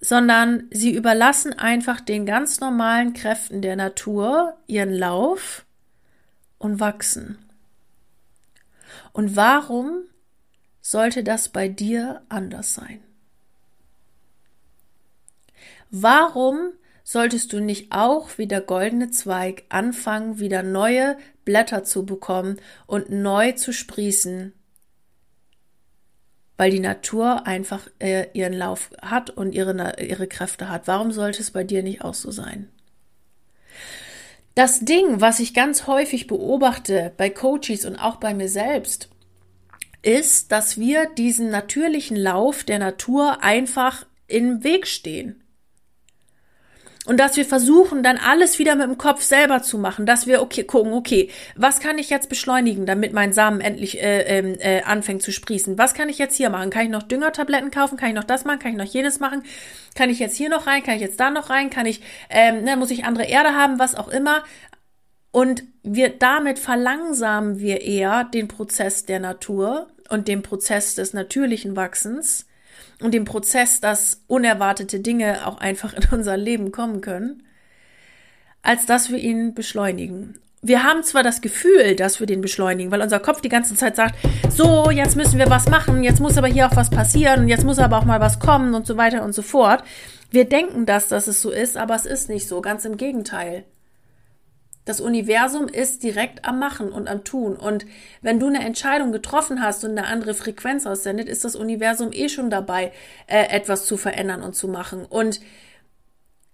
Sondern 0.00 0.68
sie 0.70 0.94
überlassen 0.94 1.52
einfach 1.52 2.00
den 2.00 2.24
ganz 2.24 2.60
normalen 2.60 3.14
Kräften 3.14 3.62
der 3.62 3.76
Natur 3.76 4.56
ihren 4.66 4.92
Lauf 4.92 5.64
und 6.58 6.80
wachsen. 6.80 7.38
Und 9.12 9.36
warum 9.36 10.04
sollte 10.80 11.24
das 11.24 11.48
bei 11.48 11.68
dir 11.68 12.22
anders 12.28 12.74
sein? 12.74 13.02
Warum 15.90 16.72
solltest 17.02 17.54
du 17.54 17.60
nicht 17.60 17.92
auch 17.92 18.36
wie 18.36 18.46
der 18.46 18.60
goldene 18.60 19.10
Zweig 19.10 19.64
anfangen, 19.70 20.38
wieder 20.38 20.62
neue 20.62 21.16
Blätter 21.46 21.82
zu 21.82 22.04
bekommen 22.04 22.60
und 22.86 23.08
neu 23.08 23.52
zu 23.52 23.72
sprießen, 23.72 24.52
weil 26.58 26.70
die 26.70 26.80
Natur 26.80 27.46
einfach 27.46 27.88
äh, 28.00 28.26
ihren 28.34 28.52
Lauf 28.52 28.90
hat 29.00 29.30
und 29.30 29.54
ihre, 29.54 30.02
ihre 30.02 30.26
Kräfte 30.26 30.68
hat. 30.68 30.86
Warum 30.86 31.12
sollte 31.12 31.40
es 31.40 31.52
bei 31.52 31.64
dir 31.64 31.82
nicht 31.82 32.04
auch 32.04 32.14
so 32.14 32.30
sein? 32.30 32.68
Das 34.54 34.80
Ding, 34.80 35.20
was 35.20 35.38
ich 35.38 35.54
ganz 35.54 35.86
häufig 35.86 36.26
beobachte 36.26 37.12
bei 37.16 37.30
Coaches 37.30 37.86
und 37.86 37.96
auch 37.96 38.16
bei 38.16 38.34
mir 38.34 38.48
selbst, 38.48 39.08
ist, 40.02 40.50
dass 40.50 40.78
wir 40.78 41.06
diesen 41.06 41.48
natürlichen 41.48 42.16
Lauf 42.16 42.64
der 42.64 42.80
Natur 42.80 43.42
einfach 43.44 44.04
im 44.26 44.64
Weg 44.64 44.88
stehen. 44.88 45.42
Und 47.08 47.16
dass 47.16 47.38
wir 47.38 47.46
versuchen, 47.46 48.02
dann 48.02 48.18
alles 48.18 48.58
wieder 48.58 48.74
mit 48.74 48.86
dem 48.86 48.98
Kopf 48.98 49.22
selber 49.22 49.62
zu 49.62 49.78
machen, 49.78 50.04
dass 50.04 50.26
wir 50.26 50.42
okay 50.42 50.64
gucken, 50.64 50.92
okay, 50.92 51.30
was 51.56 51.80
kann 51.80 51.96
ich 51.96 52.10
jetzt 52.10 52.28
beschleunigen, 52.28 52.84
damit 52.84 53.14
mein 53.14 53.32
Samen 53.32 53.62
endlich 53.62 53.98
äh, 54.02 54.24
ähm, 54.24 54.56
äh, 54.58 54.82
anfängt 54.82 55.22
zu 55.22 55.32
sprießen? 55.32 55.78
Was 55.78 55.94
kann 55.94 56.10
ich 56.10 56.18
jetzt 56.18 56.36
hier 56.36 56.50
machen? 56.50 56.68
Kann 56.68 56.84
ich 56.84 56.90
noch 56.90 57.02
Düngertabletten 57.02 57.70
kaufen? 57.70 57.96
Kann 57.96 58.10
ich 58.10 58.14
noch 58.14 58.24
das 58.24 58.44
machen? 58.44 58.58
Kann 58.58 58.72
ich 58.72 58.76
noch 58.76 58.84
jenes 58.84 59.20
machen? 59.20 59.42
Kann 59.94 60.10
ich 60.10 60.18
jetzt 60.18 60.36
hier 60.36 60.50
noch 60.50 60.66
rein? 60.66 60.82
Kann 60.82 60.96
ich 60.96 61.00
jetzt 61.00 61.18
da 61.18 61.30
noch 61.30 61.48
rein? 61.48 61.70
Kann 61.70 61.86
ich, 61.86 62.02
ähm, 62.28 62.62
ne, 62.64 62.76
muss 62.76 62.90
ich 62.90 63.06
andere 63.06 63.24
Erde 63.24 63.56
haben? 63.56 63.78
Was 63.78 63.94
auch 63.94 64.08
immer. 64.08 64.44
Und 65.30 65.62
wir 65.82 66.10
damit 66.10 66.58
verlangsamen 66.58 67.58
wir 67.58 67.80
eher 67.80 68.24
den 68.24 68.48
Prozess 68.48 69.06
der 69.06 69.20
Natur 69.20 69.88
und 70.10 70.28
den 70.28 70.42
Prozess 70.42 70.94
des 70.94 71.14
natürlichen 71.14 71.74
Wachsens 71.74 72.44
und 73.00 73.14
dem 73.14 73.24
Prozess, 73.24 73.80
dass 73.80 74.22
unerwartete 74.26 75.00
Dinge 75.00 75.46
auch 75.46 75.58
einfach 75.58 75.92
in 75.94 76.04
unser 76.10 76.36
Leben 76.36 76.72
kommen 76.72 77.00
können, 77.00 77.42
als 78.62 78.86
dass 78.86 79.10
wir 79.10 79.18
ihn 79.18 79.54
beschleunigen. 79.54 80.38
Wir 80.60 80.82
haben 80.82 81.04
zwar 81.04 81.22
das 81.22 81.40
Gefühl, 81.40 81.94
dass 81.94 82.18
wir 82.18 82.26
den 82.26 82.40
beschleunigen, 82.40 82.90
weil 82.90 83.00
unser 83.00 83.20
Kopf 83.20 83.40
die 83.40 83.48
ganze 83.48 83.76
Zeit 83.76 83.94
sagt, 83.94 84.16
so, 84.50 84.90
jetzt 84.90 85.14
müssen 85.14 85.38
wir 85.38 85.48
was 85.48 85.68
machen, 85.68 86.02
jetzt 86.02 86.20
muss 86.20 86.36
aber 86.36 86.48
hier 86.48 86.66
auch 86.66 86.74
was 86.74 86.90
passieren 86.90 87.46
jetzt 87.46 87.64
muss 87.64 87.78
aber 87.78 87.98
auch 87.98 88.04
mal 88.04 88.20
was 88.20 88.40
kommen 88.40 88.74
und 88.74 88.86
so 88.86 88.96
weiter 88.96 89.22
und 89.22 89.34
so 89.34 89.42
fort. 89.42 89.84
Wir 90.30 90.46
denken 90.46 90.84
das, 90.84 91.08
dass 91.08 91.28
es 91.28 91.40
so 91.40 91.50
ist, 91.50 91.76
aber 91.76 91.94
es 91.94 92.06
ist 92.06 92.28
nicht 92.28 92.48
so, 92.48 92.60
ganz 92.60 92.84
im 92.84 92.96
Gegenteil. 92.96 93.64
Das 94.88 95.02
Universum 95.02 95.68
ist 95.68 96.02
direkt 96.02 96.46
am 96.46 96.58
Machen 96.58 96.90
und 96.90 97.08
am 97.08 97.22
Tun. 97.22 97.56
Und 97.56 97.84
wenn 98.22 98.40
du 98.40 98.46
eine 98.46 98.64
Entscheidung 98.64 99.12
getroffen 99.12 99.60
hast 99.62 99.84
und 99.84 99.90
eine 99.90 100.06
andere 100.06 100.32
Frequenz 100.32 100.86
aussendet, 100.86 101.28
ist 101.28 101.44
das 101.44 101.56
Universum 101.56 102.08
eh 102.10 102.30
schon 102.30 102.48
dabei, 102.48 102.92
äh, 103.26 103.50
etwas 103.50 103.84
zu 103.84 103.98
verändern 103.98 104.42
und 104.42 104.54
zu 104.54 104.66
machen. 104.66 105.04
Und 105.04 105.40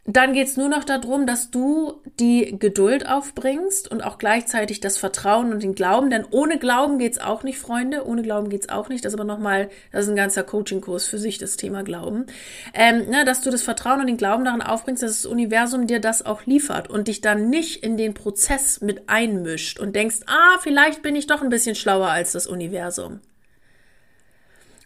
dann 0.07 0.35
geht's 0.35 0.59
nur 0.59 0.69
noch 0.69 0.85
darum, 0.85 1.25
dass 1.25 1.51
du 1.51 2.03
die 2.21 2.59
Geduld 2.59 3.09
aufbringst 3.09 3.91
und 3.91 4.03
auch 4.05 4.19
gleichzeitig 4.19 4.81
das 4.81 4.99
Vertrauen 4.99 5.51
und 5.51 5.63
den 5.63 5.75
Glauben. 5.75 6.11
Denn 6.11 6.27
ohne 6.31 6.59
Glauben 6.59 6.99
geht's 6.99 7.19
auch 7.19 7.43
nicht, 7.43 7.59
Freunde. 7.59 8.07
Ohne 8.07 8.21
Glauben 8.21 8.51
geht's 8.51 8.69
auch 8.69 8.91
nicht. 8.91 9.03
Das 9.03 9.15
ist 9.15 9.19
aber 9.19 9.27
nochmal, 9.27 9.71
das 9.93 10.05
ist 10.05 10.11
ein 10.11 10.17
ganzer 10.17 10.43
Coaching-Kurs 10.43 11.07
für 11.07 11.17
sich, 11.19 11.39
das 11.39 11.57
Thema 11.57 11.85
Glauben. 11.85 12.27
Ähm, 12.75 13.07
na, 13.09 13.25
dass 13.25 13.41
du 13.41 13.51
das 13.51 13.63
Vertrauen 13.63 14.01
und 14.01 14.07
den 14.07 14.19
Glauben 14.19 14.45
daran 14.45 14.61
aufbringst, 14.61 15.03
dass 15.03 15.23
das 15.23 15.27
Universum 15.27 15.87
dir 15.87 16.01
das 16.01 16.27
auch 16.27 16.45
liefert 16.45 16.91
und 16.91 17.09
dich 17.09 17.23
dann 17.23 17.49
nicht 17.49 17.83
in 17.83 17.97
den 17.97 18.13
Prozess 18.13 18.83
mit 18.83 19.09
einmischt 19.09 19.81
und 19.81 19.97
denkst, 19.97 20.21
ah, 20.27 20.59
vielleicht 20.61 21.01
bin 21.01 21.17
ich 21.17 21.29
doch 21.29 21.41
ein 21.41 21.49
bisschen 21.49 21.77
schlauer 21.77 22.09
als 22.09 22.33
das 22.33 22.47
Universum. 22.47 23.21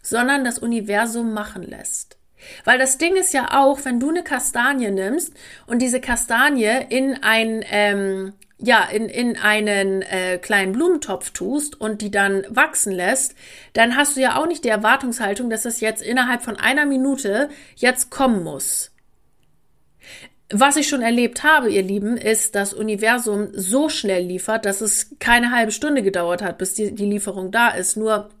Sondern 0.01 0.45
das 0.45 0.59
Universum 0.59 1.33
machen 1.33 1.63
lässt. 1.63 2.18
Weil 2.63 2.77
das 2.77 2.97
Ding 2.97 3.15
ist 3.15 3.33
ja 3.33 3.59
auch, 3.59 3.83
wenn 3.85 3.99
du 3.99 4.09
eine 4.09 4.23
Kastanie 4.23 4.91
nimmst 4.91 5.33
und 5.67 5.81
diese 5.81 6.01
Kastanie 6.01 6.85
in 6.89 7.17
ein, 7.21 7.63
ähm, 7.69 8.33
ja, 8.57 8.83
in, 8.83 9.07
in 9.07 9.37
einen 9.37 10.01
äh, 10.01 10.37
kleinen 10.37 10.73
Blumentopf 10.73 11.31
tust 11.31 11.79
und 11.79 12.01
die 12.01 12.11
dann 12.11 12.45
wachsen 12.49 12.91
lässt, 12.91 13.35
dann 13.73 13.95
hast 13.95 14.17
du 14.17 14.21
ja 14.21 14.37
auch 14.37 14.47
nicht 14.47 14.63
die 14.63 14.69
Erwartungshaltung, 14.69 15.49
dass 15.49 15.63
das 15.63 15.79
jetzt 15.79 16.01
innerhalb 16.01 16.41
von 16.41 16.57
einer 16.57 16.85
Minute 16.85 17.49
jetzt 17.75 18.09
kommen 18.09 18.43
muss. 18.43 18.91
Was 20.51 20.77
ich 20.77 20.89
schon 20.89 21.03
erlebt 21.03 21.43
habe, 21.43 21.69
ihr 21.69 21.83
Lieben, 21.83 22.17
ist, 22.17 22.55
das 22.55 22.73
Universum 22.73 23.49
so 23.53 23.87
schnell 23.87 24.23
liefert, 24.23 24.65
dass 24.65 24.81
es 24.81 25.15
keine 25.19 25.51
halbe 25.51 25.71
Stunde 25.71 26.01
gedauert 26.01 26.41
hat, 26.41 26.57
bis 26.57 26.73
die, 26.73 26.95
die 26.95 27.05
Lieferung 27.05 27.51
da 27.51 27.69
ist. 27.69 27.97
Nur 27.97 28.31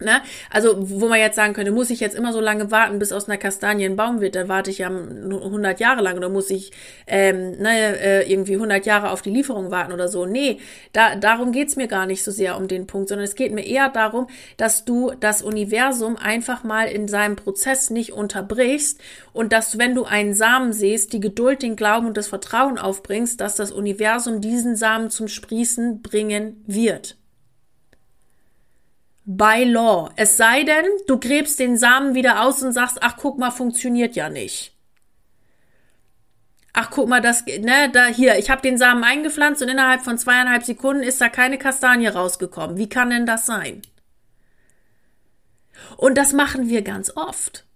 Ne? 0.00 0.20
Also, 0.50 0.76
wo 0.78 1.08
man 1.08 1.18
jetzt 1.18 1.34
sagen 1.34 1.54
könnte, 1.54 1.72
muss 1.72 1.90
ich 1.90 1.98
jetzt 1.98 2.14
immer 2.14 2.32
so 2.32 2.40
lange 2.40 2.70
warten, 2.70 3.00
bis 3.00 3.12
aus 3.12 3.28
einer 3.28 3.36
Kastanie 3.36 3.84
ein 3.84 3.96
Baum 3.96 4.20
wird, 4.20 4.36
dann 4.36 4.48
warte 4.48 4.70
ich 4.70 4.78
ja 4.78 4.88
100 4.88 5.80
Jahre 5.80 6.02
lang 6.02 6.16
oder 6.16 6.28
muss 6.28 6.50
ich 6.50 6.70
ähm, 7.08 7.58
ne, 7.58 7.98
äh, 7.98 8.32
irgendwie 8.32 8.54
100 8.54 8.86
Jahre 8.86 9.10
auf 9.10 9.22
die 9.22 9.30
Lieferung 9.30 9.72
warten 9.72 9.92
oder 9.92 10.08
so. 10.08 10.24
Nee, 10.24 10.58
da, 10.92 11.16
darum 11.16 11.50
geht's 11.50 11.74
mir 11.74 11.88
gar 11.88 12.06
nicht 12.06 12.22
so 12.22 12.30
sehr 12.30 12.56
um 12.56 12.68
den 12.68 12.86
Punkt, 12.86 13.08
sondern 13.08 13.24
es 13.24 13.34
geht 13.34 13.52
mir 13.52 13.66
eher 13.66 13.88
darum, 13.88 14.28
dass 14.56 14.84
du 14.84 15.10
das 15.18 15.42
Universum 15.42 16.16
einfach 16.16 16.62
mal 16.62 16.84
in 16.84 17.08
seinem 17.08 17.34
Prozess 17.34 17.90
nicht 17.90 18.12
unterbrichst 18.12 19.00
und 19.32 19.52
dass, 19.52 19.78
wenn 19.78 19.96
du 19.96 20.04
einen 20.04 20.32
Samen 20.32 20.72
siehst, 20.72 21.12
die 21.12 21.20
Geduld, 21.20 21.62
den 21.62 21.74
Glauben 21.74 22.06
und 22.06 22.16
das 22.16 22.28
Vertrauen 22.28 22.78
aufbringst, 22.78 23.40
dass 23.40 23.56
das 23.56 23.72
Universum 23.72 24.40
diesen 24.40 24.76
Samen 24.76 25.10
zum 25.10 25.26
Sprießen 25.26 26.02
bringen 26.02 26.62
wird 26.66 27.17
by 29.30 29.64
law. 29.64 30.10
Es 30.16 30.38
sei 30.38 30.64
denn, 30.64 30.86
du 31.06 31.20
gräbst 31.20 31.58
den 31.58 31.76
Samen 31.76 32.14
wieder 32.14 32.42
aus 32.42 32.62
und 32.62 32.72
sagst, 32.72 32.98
ach 33.02 33.16
guck 33.18 33.38
mal, 33.38 33.50
funktioniert 33.50 34.16
ja 34.16 34.30
nicht. 34.30 34.72
ach 36.72 36.90
guck 36.90 37.08
mal, 37.08 37.20
das, 37.20 37.44
ne, 37.44 37.90
da 37.92 38.06
hier, 38.06 38.38
ich 38.38 38.50
habe 38.50 38.62
den 38.62 38.78
Samen 38.78 39.02
eingepflanzt 39.04 39.62
und 39.62 39.68
innerhalb 39.68 40.02
von 40.02 40.16
zweieinhalb 40.16 40.62
Sekunden 40.64 41.02
ist 41.02 41.20
da 41.20 41.28
keine 41.28 41.58
Kastanie 41.58 42.06
rausgekommen. 42.06 42.76
Wie 42.76 42.88
kann 42.88 43.10
denn 43.10 43.26
das 43.26 43.46
sein? 43.46 43.82
Und 45.96 46.16
das 46.16 46.32
machen 46.32 46.68
wir 46.68 46.82
ganz 46.82 47.16
oft. 47.16 47.67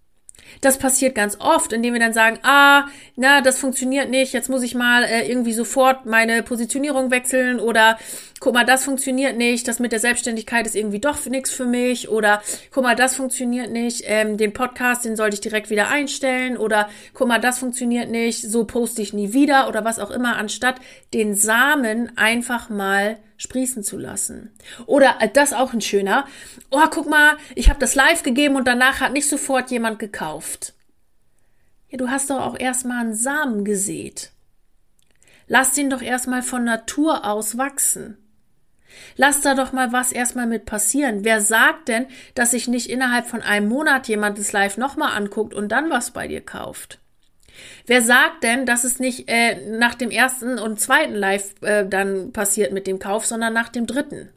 Das 0.63 0.79
passiert 0.79 1.17
ganz 1.17 1.37
oft, 1.41 1.73
indem 1.73 1.93
wir 1.93 2.01
dann 2.01 2.13
sagen, 2.13 2.39
ah, 2.45 2.87
na, 3.17 3.41
das 3.41 3.59
funktioniert 3.59 4.09
nicht, 4.11 4.33
jetzt 4.33 4.49
muss 4.49 4.63
ich 4.63 4.77
mal 4.77 5.03
äh, 5.03 5.29
irgendwie 5.29 5.53
sofort 5.53 6.07
meine 6.07 6.45
Positionierung 6.45 7.11
wechseln 7.11 7.59
oder 7.59 7.99
guck 8.39 8.55
mal, 8.55 8.65
das 8.65 8.85
funktioniert 8.85 9.37
nicht, 9.37 9.67
das 9.67 9.81
mit 9.81 9.91
der 9.91 9.99
Selbstständigkeit 9.99 10.65
ist 10.65 10.77
irgendwie 10.77 11.01
doch 11.01 11.27
nichts 11.27 11.51
für 11.51 11.65
mich 11.65 12.09
oder 12.09 12.43
guck 12.71 12.85
mal, 12.85 12.95
das 12.95 13.17
funktioniert 13.17 13.73
nicht, 13.73 14.05
ähm, 14.07 14.37
den 14.37 14.53
Podcast, 14.53 15.05
den 15.05 15.17
sollte 15.17 15.35
ich 15.35 15.41
direkt 15.41 15.69
wieder 15.69 15.89
einstellen 15.89 16.57
oder 16.57 16.89
guck 17.13 17.27
mal, 17.27 17.41
das 17.41 17.59
funktioniert 17.59 18.09
nicht, 18.09 18.41
so 18.41 18.65
poste 18.65 19.03
ich 19.03 19.13
nie 19.13 19.33
wieder 19.33 19.69
oder 19.69 19.85
was 19.85 19.99
auch 19.99 20.13
immer, 20.13 20.37
anstatt 20.37 20.77
den 21.13 21.35
Samen 21.35 22.17
einfach 22.17 22.71
mal 22.71 23.19
sprießen 23.43 23.83
zu 23.83 23.99
lassen. 23.99 24.53
Oder 24.87 25.17
äh, 25.21 25.29
das 25.29 25.53
auch 25.53 25.73
ein 25.73 25.81
schöner. 25.81 26.27
Oh, 26.71 26.87
guck 26.91 27.11
mal, 27.11 27.37
ich 27.57 27.69
habe 27.69 27.81
das 27.81 27.97
live 27.97 28.23
gegeben 28.23 28.55
und 28.55 28.69
danach 28.69 29.01
hat 29.01 29.13
nicht 29.13 29.29
sofort 29.29 29.71
jemand 29.73 29.99
gekauft. 29.99 30.75
Ja, 31.91 31.99
du 31.99 32.09
hast 32.09 32.31
doch 32.31 32.41
auch 32.41 32.59
erstmal 32.59 33.01
einen 33.01 33.15
Samen 33.15 33.65
gesät. 33.65 34.31
Lass 35.49 35.73
den 35.73 35.91
doch 35.91 36.03
erstmal 36.03 36.43
von 36.43 36.63
Natur 36.63 37.25
aus 37.25 37.59
wachsen. 37.59 38.17
Lass 39.17 39.41
da 39.41 39.55
doch 39.55 39.73
mal 39.73 39.93
was 39.93 40.13
erstmal 40.13 40.47
mit 40.47 40.65
passieren. 40.65 41.25
Wer 41.25 41.41
sagt 41.41 41.89
denn, 41.89 42.07
dass 42.35 42.53
sich 42.53 42.69
nicht 42.69 42.89
innerhalb 42.89 43.27
von 43.27 43.43
einem 43.43 43.69
Monat 43.69 44.07
jemand 44.07 44.39
das 44.39 44.53
Live 44.53 44.77
nochmal 44.77 45.17
anguckt 45.17 45.53
und 45.53 45.71
dann 45.71 45.91
was 45.91 46.13
bei 46.13 46.29
dir 46.29 46.43
kauft? 46.43 47.02
Wer 47.87 48.03
sagt 48.03 48.45
denn, 48.45 48.67
dass 48.67 48.85
es 48.85 48.99
nicht 48.99 49.29
äh, 49.29 49.57
nach 49.79 49.95
dem 49.95 50.11
ersten 50.11 50.59
und 50.59 50.81
zweiten 50.81 51.15
Live 51.15 51.55
äh, 51.63 51.87
dann 51.87 52.33
passiert 52.33 52.73
mit 52.73 52.87
dem 52.87 52.99
Kauf, 52.99 53.27
sondern 53.27 53.53
nach 53.53 53.69
dem 53.69 53.87
dritten? 53.87 54.29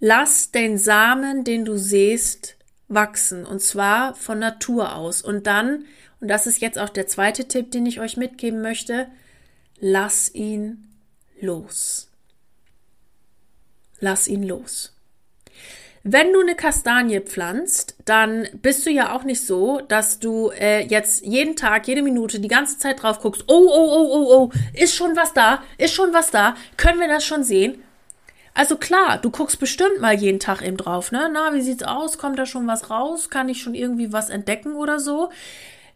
Lass 0.00 0.50
den 0.50 0.76
Samen, 0.76 1.44
den 1.44 1.64
du 1.64 1.78
siehst, 1.78 2.56
wachsen 2.88 3.46
und 3.46 3.60
zwar 3.62 4.14
von 4.14 4.38
Natur 4.38 4.94
aus. 4.96 5.22
Und 5.22 5.46
dann, 5.46 5.86
und 6.20 6.28
das 6.28 6.46
ist 6.46 6.60
jetzt 6.60 6.78
auch 6.78 6.90
der 6.90 7.06
zweite 7.06 7.48
Tipp, 7.48 7.70
den 7.70 7.86
ich 7.86 8.00
euch 8.00 8.16
mitgeben 8.16 8.60
möchte, 8.60 9.08
lass 9.80 10.34
ihn 10.34 10.88
los. 11.40 12.10
Lass 14.00 14.28
ihn 14.28 14.42
los. 14.42 14.93
Wenn 16.06 16.34
du 16.34 16.40
eine 16.42 16.54
Kastanie 16.54 17.20
pflanzt, 17.20 17.96
dann 18.04 18.46
bist 18.60 18.84
du 18.84 18.90
ja 18.90 19.16
auch 19.16 19.24
nicht 19.24 19.46
so, 19.46 19.80
dass 19.88 20.18
du 20.18 20.50
äh, 20.50 20.86
jetzt 20.86 21.24
jeden 21.24 21.56
Tag, 21.56 21.88
jede 21.88 22.02
Minute, 22.02 22.40
die 22.40 22.48
ganze 22.48 22.76
Zeit 22.76 23.02
drauf 23.02 23.20
guckst, 23.20 23.44
oh, 23.46 23.68
oh, 23.72 23.88
oh, 23.90 24.08
oh, 24.12 24.34
oh, 24.34 24.50
ist 24.74 24.94
schon 24.94 25.16
was 25.16 25.32
da, 25.32 25.62
ist 25.78 25.94
schon 25.94 26.12
was 26.12 26.30
da, 26.30 26.56
können 26.76 27.00
wir 27.00 27.08
das 27.08 27.24
schon 27.24 27.42
sehen? 27.42 27.82
Also 28.52 28.76
klar, 28.76 29.16
du 29.16 29.30
guckst 29.30 29.58
bestimmt 29.58 29.98
mal 29.98 30.14
jeden 30.14 30.40
Tag 30.40 30.60
eben 30.60 30.76
drauf, 30.76 31.10
ne? 31.10 31.30
Na, 31.32 31.54
wie 31.54 31.62
sieht's 31.62 31.82
aus? 31.82 32.18
Kommt 32.18 32.38
da 32.38 32.44
schon 32.44 32.66
was 32.66 32.90
raus? 32.90 33.30
Kann 33.30 33.48
ich 33.48 33.62
schon 33.62 33.74
irgendwie 33.74 34.12
was 34.12 34.28
entdecken 34.28 34.74
oder 34.74 35.00
so? 35.00 35.30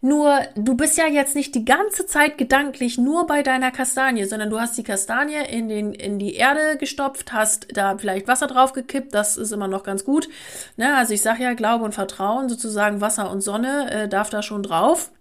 Nur, 0.01 0.39
du 0.55 0.75
bist 0.75 0.97
ja 0.97 1.07
jetzt 1.07 1.35
nicht 1.35 1.53
die 1.55 1.65
ganze 1.65 2.05
Zeit 2.05 2.37
gedanklich 2.37 2.97
nur 2.97 3.27
bei 3.27 3.43
deiner 3.43 3.69
Kastanie, 3.69 4.23
sondern 4.23 4.49
du 4.49 4.59
hast 4.59 4.77
die 4.77 4.83
Kastanie 4.83 5.45
in, 5.49 5.67
den, 5.67 5.93
in 5.93 6.19
die 6.19 6.35
Erde 6.35 6.77
gestopft, 6.77 7.33
hast 7.33 7.67
da 7.73 7.97
vielleicht 7.97 8.27
Wasser 8.27 8.47
drauf 8.47 8.71
gekippt, 8.71 9.13
das 9.13 9.35
ist 9.35 9.51
immer 9.51 9.67
noch 9.67 9.83
ganz 9.83 10.05
gut. 10.05 10.29
Ne? 10.77 10.95
Also 10.95 11.13
ich 11.13 11.21
sage 11.21 11.43
ja, 11.43 11.53
Glaube 11.53 11.83
und 11.83 11.93
Vertrauen, 11.93 12.47
sozusagen 12.47 13.01
Wasser 13.01 13.29
und 13.29 13.41
Sonne 13.41 13.91
äh, 13.91 14.07
darf 14.07 14.29
da 14.29 14.41
schon 14.41 14.63
drauf. 14.63 15.11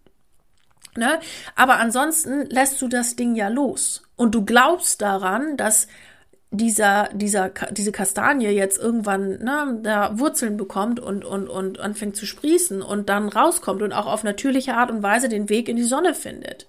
Ne? 0.96 1.18
Aber 1.56 1.76
ansonsten 1.78 2.46
lässt 2.46 2.80
du 2.80 2.86
das 2.86 3.16
Ding 3.16 3.34
ja 3.34 3.48
los. 3.48 4.02
Und 4.14 4.34
du 4.34 4.44
glaubst 4.44 5.02
daran, 5.02 5.56
dass 5.56 5.88
dieser, 6.50 7.10
dieser, 7.12 7.50
diese 7.70 7.92
Kastanie 7.92 8.48
jetzt 8.48 8.78
irgendwann 8.78 9.42
ne, 9.42 9.80
da 9.82 10.18
Wurzeln 10.18 10.56
bekommt 10.56 10.98
und, 10.98 11.24
und, 11.24 11.48
und 11.48 11.78
anfängt 11.78 12.16
zu 12.16 12.26
sprießen 12.26 12.80
und 12.80 13.08
dann 13.08 13.28
rauskommt 13.28 13.82
und 13.82 13.92
auch 13.92 14.06
auf 14.06 14.24
natürliche 14.24 14.74
Art 14.74 14.90
und 14.90 15.02
Weise 15.02 15.28
den 15.28 15.48
Weg 15.50 15.68
in 15.68 15.76
die 15.76 15.82
Sonne 15.82 16.14
findet. 16.14 16.66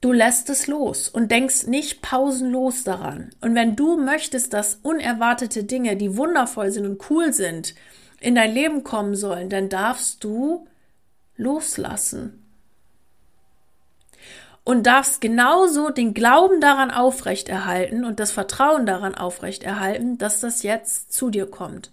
Du 0.00 0.12
lässt 0.12 0.48
es 0.50 0.66
los 0.68 1.08
und 1.08 1.32
denkst 1.32 1.66
nicht 1.66 2.02
pausenlos 2.02 2.84
daran. 2.84 3.30
Und 3.40 3.54
wenn 3.56 3.74
du 3.74 3.96
möchtest, 3.96 4.52
dass 4.52 4.78
unerwartete 4.82 5.64
Dinge, 5.64 5.96
die 5.96 6.16
wundervoll 6.16 6.70
sind 6.70 6.86
und 6.86 7.10
cool 7.10 7.32
sind, 7.32 7.74
in 8.20 8.34
dein 8.34 8.52
Leben 8.52 8.84
kommen 8.84 9.16
sollen, 9.16 9.48
dann 9.48 9.68
darfst 9.68 10.22
du 10.22 10.66
loslassen 11.36 12.37
und 14.68 14.82
darfst 14.82 15.22
genauso 15.22 15.88
den 15.88 16.12
Glauben 16.12 16.60
daran 16.60 16.90
aufrechterhalten 16.90 18.04
und 18.04 18.20
das 18.20 18.32
Vertrauen 18.32 18.84
daran 18.84 19.14
aufrechterhalten, 19.14 20.18
dass 20.18 20.40
das 20.40 20.62
jetzt 20.62 21.10
zu 21.10 21.30
dir 21.30 21.46
kommt. 21.46 21.90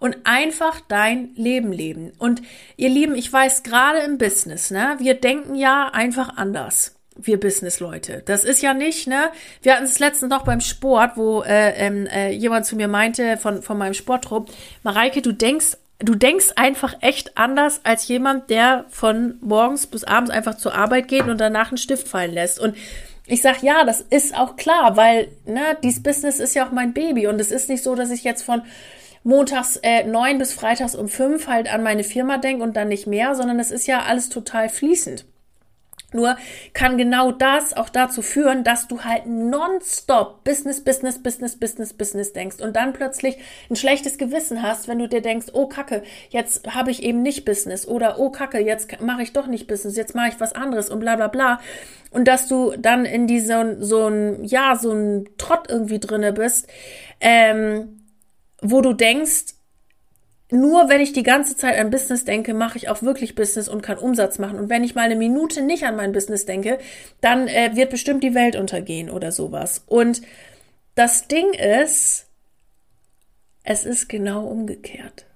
Und 0.00 0.16
einfach 0.24 0.80
dein 0.88 1.28
Leben 1.36 1.70
leben. 1.70 2.10
Und 2.18 2.42
ihr 2.76 2.88
Lieben, 2.88 3.14
ich 3.14 3.32
weiß 3.32 3.62
gerade 3.62 4.00
im 4.00 4.18
Business, 4.18 4.72
ne, 4.72 4.96
wir 4.98 5.14
denken 5.14 5.54
ja 5.54 5.88
einfach 5.92 6.36
anders 6.36 6.96
wir 7.18 7.40
Business-Leute. 7.40 8.22
Das 8.26 8.44
ist 8.44 8.60
ja 8.60 8.74
nicht, 8.74 9.06
ne? 9.06 9.30
Wir 9.62 9.72
hatten 9.72 9.84
es 9.84 9.98
letztens 9.98 10.28
noch 10.28 10.44
beim 10.44 10.60
Sport, 10.60 11.12
wo 11.16 11.40
äh, 11.42 11.70
ähm, 11.70 12.06
äh, 12.08 12.30
jemand 12.30 12.66
zu 12.66 12.76
mir 12.76 12.88
meinte 12.88 13.38
von, 13.38 13.62
von 13.62 13.78
meinem 13.78 13.94
Sporttrupp, 13.94 14.50
Mareike, 14.82 15.22
du 15.22 15.32
denkst 15.32 15.78
du 15.98 16.14
denkst 16.14 16.52
einfach 16.56 16.94
echt 17.00 17.36
anders 17.38 17.80
als 17.84 18.08
jemand, 18.08 18.50
der 18.50 18.84
von 18.88 19.36
morgens 19.40 19.86
bis 19.86 20.04
abends 20.04 20.30
einfach 20.30 20.56
zur 20.56 20.74
Arbeit 20.74 21.08
geht 21.08 21.26
und 21.26 21.40
danach 21.40 21.68
einen 21.68 21.78
Stift 21.78 22.08
fallen 22.08 22.32
lässt. 22.32 22.58
Und 22.58 22.76
ich 23.26 23.42
sag 23.42 23.62
ja, 23.62 23.84
das 23.84 24.00
ist 24.02 24.36
auch 24.36 24.56
klar, 24.56 24.96
weil 24.96 25.28
ne, 25.46 25.76
dieses 25.82 26.02
Business 26.02 26.38
ist 26.38 26.54
ja 26.54 26.66
auch 26.66 26.72
mein 26.72 26.92
Baby 26.92 27.26
und 27.26 27.40
es 27.40 27.50
ist 27.50 27.68
nicht 27.68 27.82
so, 27.82 27.94
dass 27.94 28.10
ich 28.10 28.24
jetzt 28.24 28.42
von 28.42 28.62
montags 29.24 29.76
äh, 29.82 30.04
neun 30.04 30.38
bis 30.38 30.52
freitags 30.52 30.94
um 30.94 31.08
fünf 31.08 31.48
halt 31.48 31.72
an 31.72 31.82
meine 31.82 32.04
Firma 32.04 32.38
denke 32.38 32.62
und 32.62 32.76
dann 32.76 32.88
nicht 32.88 33.08
mehr, 33.08 33.34
sondern 33.34 33.58
es 33.58 33.72
ist 33.72 33.88
ja 33.88 34.02
alles 34.02 34.28
total 34.28 34.68
fließend. 34.68 35.24
Nur 36.16 36.36
kann 36.72 36.98
genau 36.98 37.30
das 37.30 37.76
auch 37.76 37.88
dazu 37.88 38.22
führen, 38.22 38.64
dass 38.64 38.88
du 38.88 39.04
halt 39.04 39.26
nonstop 39.26 40.42
Business, 40.42 40.82
Business, 40.82 41.22
Business, 41.22 41.56
Business, 41.56 41.92
Business 41.92 42.32
denkst 42.32 42.60
und 42.60 42.74
dann 42.74 42.92
plötzlich 42.92 43.36
ein 43.70 43.76
schlechtes 43.76 44.18
Gewissen 44.18 44.62
hast, 44.62 44.88
wenn 44.88 44.98
du 44.98 45.08
dir 45.08 45.20
denkst, 45.20 45.48
oh 45.52 45.66
Kacke, 45.66 46.02
jetzt 46.30 46.74
habe 46.74 46.90
ich 46.90 47.02
eben 47.02 47.22
nicht 47.22 47.44
Business 47.44 47.86
oder 47.86 48.18
oh 48.18 48.30
Kacke, 48.30 48.58
jetzt 48.58 49.00
mache 49.00 49.22
ich 49.22 49.32
doch 49.32 49.46
nicht 49.46 49.68
Business, 49.68 49.96
jetzt 49.96 50.14
mache 50.14 50.30
ich 50.30 50.40
was 50.40 50.54
anderes 50.54 50.90
und 50.90 51.00
bla 51.00 51.16
bla 51.16 51.28
bla. 51.28 51.60
Und 52.10 52.26
dass 52.26 52.48
du 52.48 52.74
dann 52.78 53.04
in 53.04 53.26
diesem 53.26 53.82
so 53.82 54.06
ein, 54.06 54.44
ja, 54.44 54.76
so 54.76 54.92
ein 54.92 55.28
Trott 55.38 55.66
irgendwie 55.68 56.00
drinne 56.00 56.32
bist, 56.32 56.66
ähm, 57.20 58.00
wo 58.62 58.80
du 58.80 58.94
denkst, 58.94 59.55
nur 60.50 60.88
wenn 60.88 61.00
ich 61.00 61.12
die 61.12 61.24
ganze 61.24 61.56
Zeit 61.56 61.78
an 61.78 61.90
Business 61.90 62.24
denke, 62.24 62.54
mache 62.54 62.78
ich 62.78 62.88
auch 62.88 63.02
wirklich 63.02 63.34
Business 63.34 63.68
und 63.68 63.82
kann 63.82 63.98
Umsatz 63.98 64.38
machen. 64.38 64.58
Und 64.58 64.68
wenn 64.68 64.84
ich 64.84 64.94
mal 64.94 65.02
eine 65.02 65.16
Minute 65.16 65.62
nicht 65.62 65.84
an 65.84 65.96
mein 65.96 66.12
Business 66.12 66.46
denke, 66.46 66.78
dann 67.20 67.48
äh, 67.48 67.74
wird 67.74 67.90
bestimmt 67.90 68.22
die 68.22 68.34
Welt 68.34 68.54
untergehen 68.54 69.10
oder 69.10 69.32
sowas. 69.32 69.82
Und 69.86 70.22
das 70.94 71.26
Ding 71.26 71.52
ist, 71.52 72.26
es 73.64 73.84
ist 73.84 74.08
genau 74.08 74.46
umgekehrt. 74.46 75.26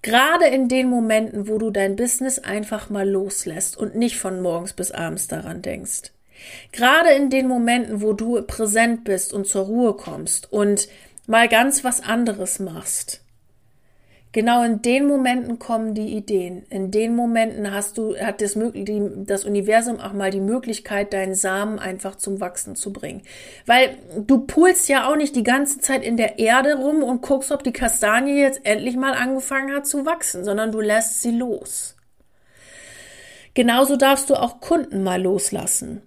Gerade 0.00 0.46
in 0.46 0.68
den 0.68 0.88
Momenten, 0.88 1.46
wo 1.46 1.58
du 1.58 1.70
dein 1.70 1.94
Business 1.94 2.38
einfach 2.38 2.90
mal 2.90 3.08
loslässt 3.08 3.76
und 3.76 3.94
nicht 3.94 4.18
von 4.18 4.40
morgens 4.40 4.72
bis 4.72 4.90
abends 4.90 5.28
daran 5.28 5.62
denkst. 5.62 6.12
Gerade 6.72 7.10
in 7.10 7.30
den 7.30 7.46
Momenten, 7.46 8.00
wo 8.00 8.14
du 8.14 8.42
präsent 8.42 9.04
bist 9.04 9.32
und 9.32 9.46
zur 9.46 9.66
Ruhe 9.66 9.94
kommst 9.94 10.52
und 10.52 10.88
mal 11.26 11.48
ganz 11.48 11.84
was 11.84 12.02
anderes 12.02 12.58
machst. 12.58 13.22
Genau 14.32 14.62
in 14.62 14.80
den 14.80 15.06
Momenten 15.06 15.58
kommen 15.58 15.92
die 15.92 16.16
Ideen. 16.16 16.64
In 16.70 16.90
den 16.90 17.14
Momenten 17.14 17.70
hast 17.70 17.98
du, 17.98 18.16
hat 18.16 18.40
das, 18.40 18.56
das 19.26 19.44
Universum 19.44 20.00
auch 20.00 20.14
mal 20.14 20.30
die 20.30 20.40
Möglichkeit, 20.40 21.12
deinen 21.12 21.34
Samen 21.34 21.78
einfach 21.78 22.16
zum 22.16 22.40
Wachsen 22.40 22.74
zu 22.74 22.94
bringen. 22.94 23.22
Weil 23.66 23.98
du 24.16 24.38
pulst 24.46 24.88
ja 24.88 25.06
auch 25.06 25.16
nicht 25.16 25.36
die 25.36 25.42
ganze 25.42 25.80
Zeit 25.80 26.02
in 26.02 26.16
der 26.16 26.38
Erde 26.38 26.76
rum 26.76 27.02
und 27.02 27.20
guckst, 27.20 27.52
ob 27.52 27.62
die 27.62 27.74
Kastanie 27.74 28.40
jetzt 28.40 28.64
endlich 28.64 28.96
mal 28.96 29.12
angefangen 29.12 29.74
hat 29.74 29.86
zu 29.86 30.06
wachsen, 30.06 30.44
sondern 30.44 30.72
du 30.72 30.80
lässt 30.80 31.20
sie 31.20 31.32
los. 31.32 31.94
Genauso 33.52 33.96
darfst 33.96 34.30
du 34.30 34.34
auch 34.34 34.60
Kunden 34.60 35.02
mal 35.02 35.20
loslassen 35.20 36.00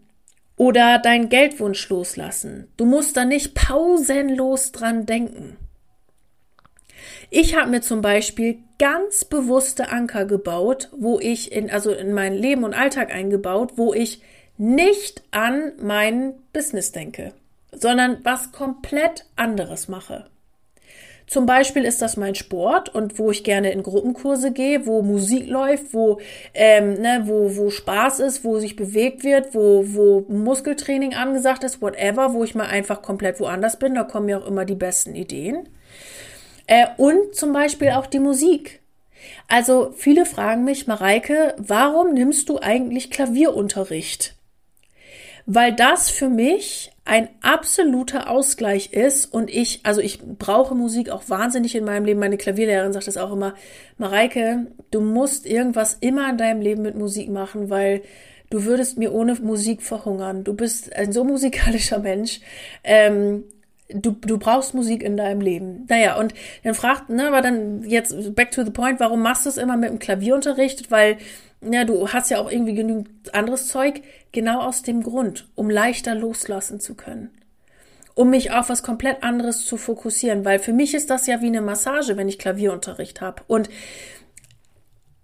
oder 0.57 0.99
deinen 0.99 1.29
Geldwunsch 1.29 1.89
loslassen. 1.89 2.67
Du 2.77 2.85
musst 2.85 3.17
da 3.17 3.25
nicht 3.25 3.53
pausenlos 3.55 4.71
dran 4.71 5.05
denken. 5.05 5.57
Ich 7.29 7.55
habe 7.55 7.69
mir 7.69 7.81
zum 7.81 8.01
Beispiel 8.01 8.59
ganz 8.79 9.25
bewusste 9.25 9.89
Anker 9.89 10.25
gebaut, 10.25 10.89
wo 10.95 11.19
ich 11.19 11.51
in, 11.51 11.69
also 11.69 11.91
in 11.91 12.13
mein 12.13 12.33
Leben 12.33 12.63
und 12.63 12.73
Alltag 12.73 13.13
eingebaut, 13.13 13.73
wo 13.75 13.93
ich 13.93 14.21
nicht 14.57 15.23
an 15.31 15.73
mein 15.81 16.33
Business 16.53 16.91
denke, 16.91 17.33
sondern 17.71 18.19
was 18.23 18.51
komplett 18.51 19.25
anderes 19.35 19.87
mache. 19.87 20.29
Zum 21.27 21.47
Beispiel 21.47 21.85
ist 21.85 22.01
das 22.01 22.17
mein 22.17 22.35
Sport 22.35 22.89
und 22.93 23.17
wo 23.17 23.31
ich 23.31 23.43
gerne 23.43 23.71
in 23.71 23.81
Gruppenkurse 23.81 24.51
gehe, 24.51 24.85
wo 24.85 25.01
Musik 25.01 25.47
läuft, 25.47 25.93
wo, 25.93 26.19
ähm, 26.53 26.93
ne, 27.01 27.23
wo, 27.25 27.55
wo 27.57 27.71
Spaß 27.71 28.19
ist, 28.19 28.43
wo 28.43 28.59
sich 28.59 28.75
bewegt 28.75 29.23
wird, 29.23 29.55
wo, 29.55 29.83
wo 29.87 30.25
Muskeltraining 30.27 31.15
angesagt 31.15 31.63
ist, 31.63 31.81
whatever, 31.81 32.33
wo 32.33 32.43
ich 32.43 32.53
mal 32.53 32.67
einfach 32.67 33.01
komplett 33.01 33.39
woanders 33.39 33.79
bin. 33.79 33.95
Da 33.95 34.03
kommen 34.03 34.27
mir 34.27 34.37
auch 34.37 34.47
immer 34.47 34.65
die 34.65 34.75
besten 34.75 35.15
Ideen. 35.15 35.67
Äh, 36.67 36.87
und 36.97 37.35
zum 37.35 37.53
Beispiel 37.53 37.91
auch 37.91 38.05
die 38.05 38.19
Musik. 38.19 38.81
Also 39.47 39.93
viele 39.97 40.25
fragen 40.25 40.63
mich, 40.63 40.85
Mareike, 40.85 41.55
warum 41.57 42.13
nimmst 42.13 42.49
du 42.49 42.59
eigentlich 42.59 43.09
Klavierunterricht? 43.09 44.35
Weil 45.47 45.73
das 45.73 46.09
für 46.09 46.29
mich 46.29 46.91
ein 47.05 47.29
absoluter 47.41 48.29
Ausgleich 48.31 48.91
ist 48.91 49.25
und 49.27 49.51
ich, 49.51 49.81
also 49.83 50.01
ich 50.01 50.19
brauche 50.21 50.73
Musik 50.73 51.11
auch 51.11 51.29
wahnsinnig 51.29 51.75
in 51.75 51.85
meinem 51.85 52.03
Leben. 52.03 52.19
Meine 52.19 52.37
Klavierlehrerin 52.37 52.93
sagt 52.93 53.07
das 53.07 53.17
auch 53.17 53.31
immer, 53.31 53.53
Mareike, 53.99 54.65
du 54.89 55.01
musst 55.01 55.45
irgendwas 55.45 55.97
immer 55.99 56.27
in 56.31 56.37
deinem 56.37 56.61
Leben 56.61 56.81
mit 56.81 56.95
Musik 56.95 57.29
machen, 57.29 57.69
weil 57.69 58.01
du 58.49 58.65
würdest 58.65 58.97
mir 58.97 59.13
ohne 59.13 59.35
Musik 59.35 59.83
verhungern. 59.83 60.43
Du 60.43 60.55
bist 60.55 60.95
ein 60.95 61.11
so 61.11 61.23
musikalischer 61.23 61.99
Mensch. 61.99 62.41
Ähm, 62.83 63.43
du, 63.89 64.11
du 64.11 64.39
brauchst 64.39 64.73
Musik 64.73 65.03
in 65.03 65.15
deinem 65.15 65.41
Leben. 65.41 65.85
Naja, 65.87 66.17
und 66.17 66.33
dann 66.63 66.73
fragt, 66.73 67.09
ne, 67.09 67.27
aber 67.27 67.41
dann 67.41 67.83
jetzt 67.83 68.33
back 68.33 68.49
to 68.49 68.63
the 68.63 68.71
point, 68.71 68.99
warum 68.99 69.21
machst 69.21 69.45
du 69.45 69.49
es 69.49 69.57
immer 69.57 69.77
mit 69.77 69.89
dem 69.89 69.99
Klavierunterricht? 69.99 70.89
Weil, 70.89 71.17
ja, 71.71 71.85
du 71.85 72.09
hast 72.09 72.29
ja 72.29 72.39
auch 72.39 72.51
irgendwie 72.51 72.73
genügend 72.73 73.33
anderes 73.33 73.67
Zeug. 73.67 74.01
Genau 74.31 74.61
aus 74.61 74.81
dem 74.81 75.03
Grund, 75.03 75.47
um 75.55 75.69
leichter 75.69 76.15
loslassen 76.15 76.79
zu 76.79 76.95
können. 76.95 77.31
Um 78.13 78.29
mich 78.29 78.51
auf 78.51 78.69
was 78.69 78.83
komplett 78.83 79.23
anderes 79.23 79.65
zu 79.65 79.77
fokussieren, 79.77 80.45
weil 80.45 80.59
für 80.59 80.73
mich 80.73 80.93
ist 80.93 81.09
das 81.09 81.27
ja 81.27 81.41
wie 81.41 81.47
eine 81.47 81.61
Massage, 81.61 82.15
wenn 82.15 82.29
ich 82.29 82.39
Klavierunterricht 82.39 83.21
habe. 83.21 83.43
Und 83.47 83.69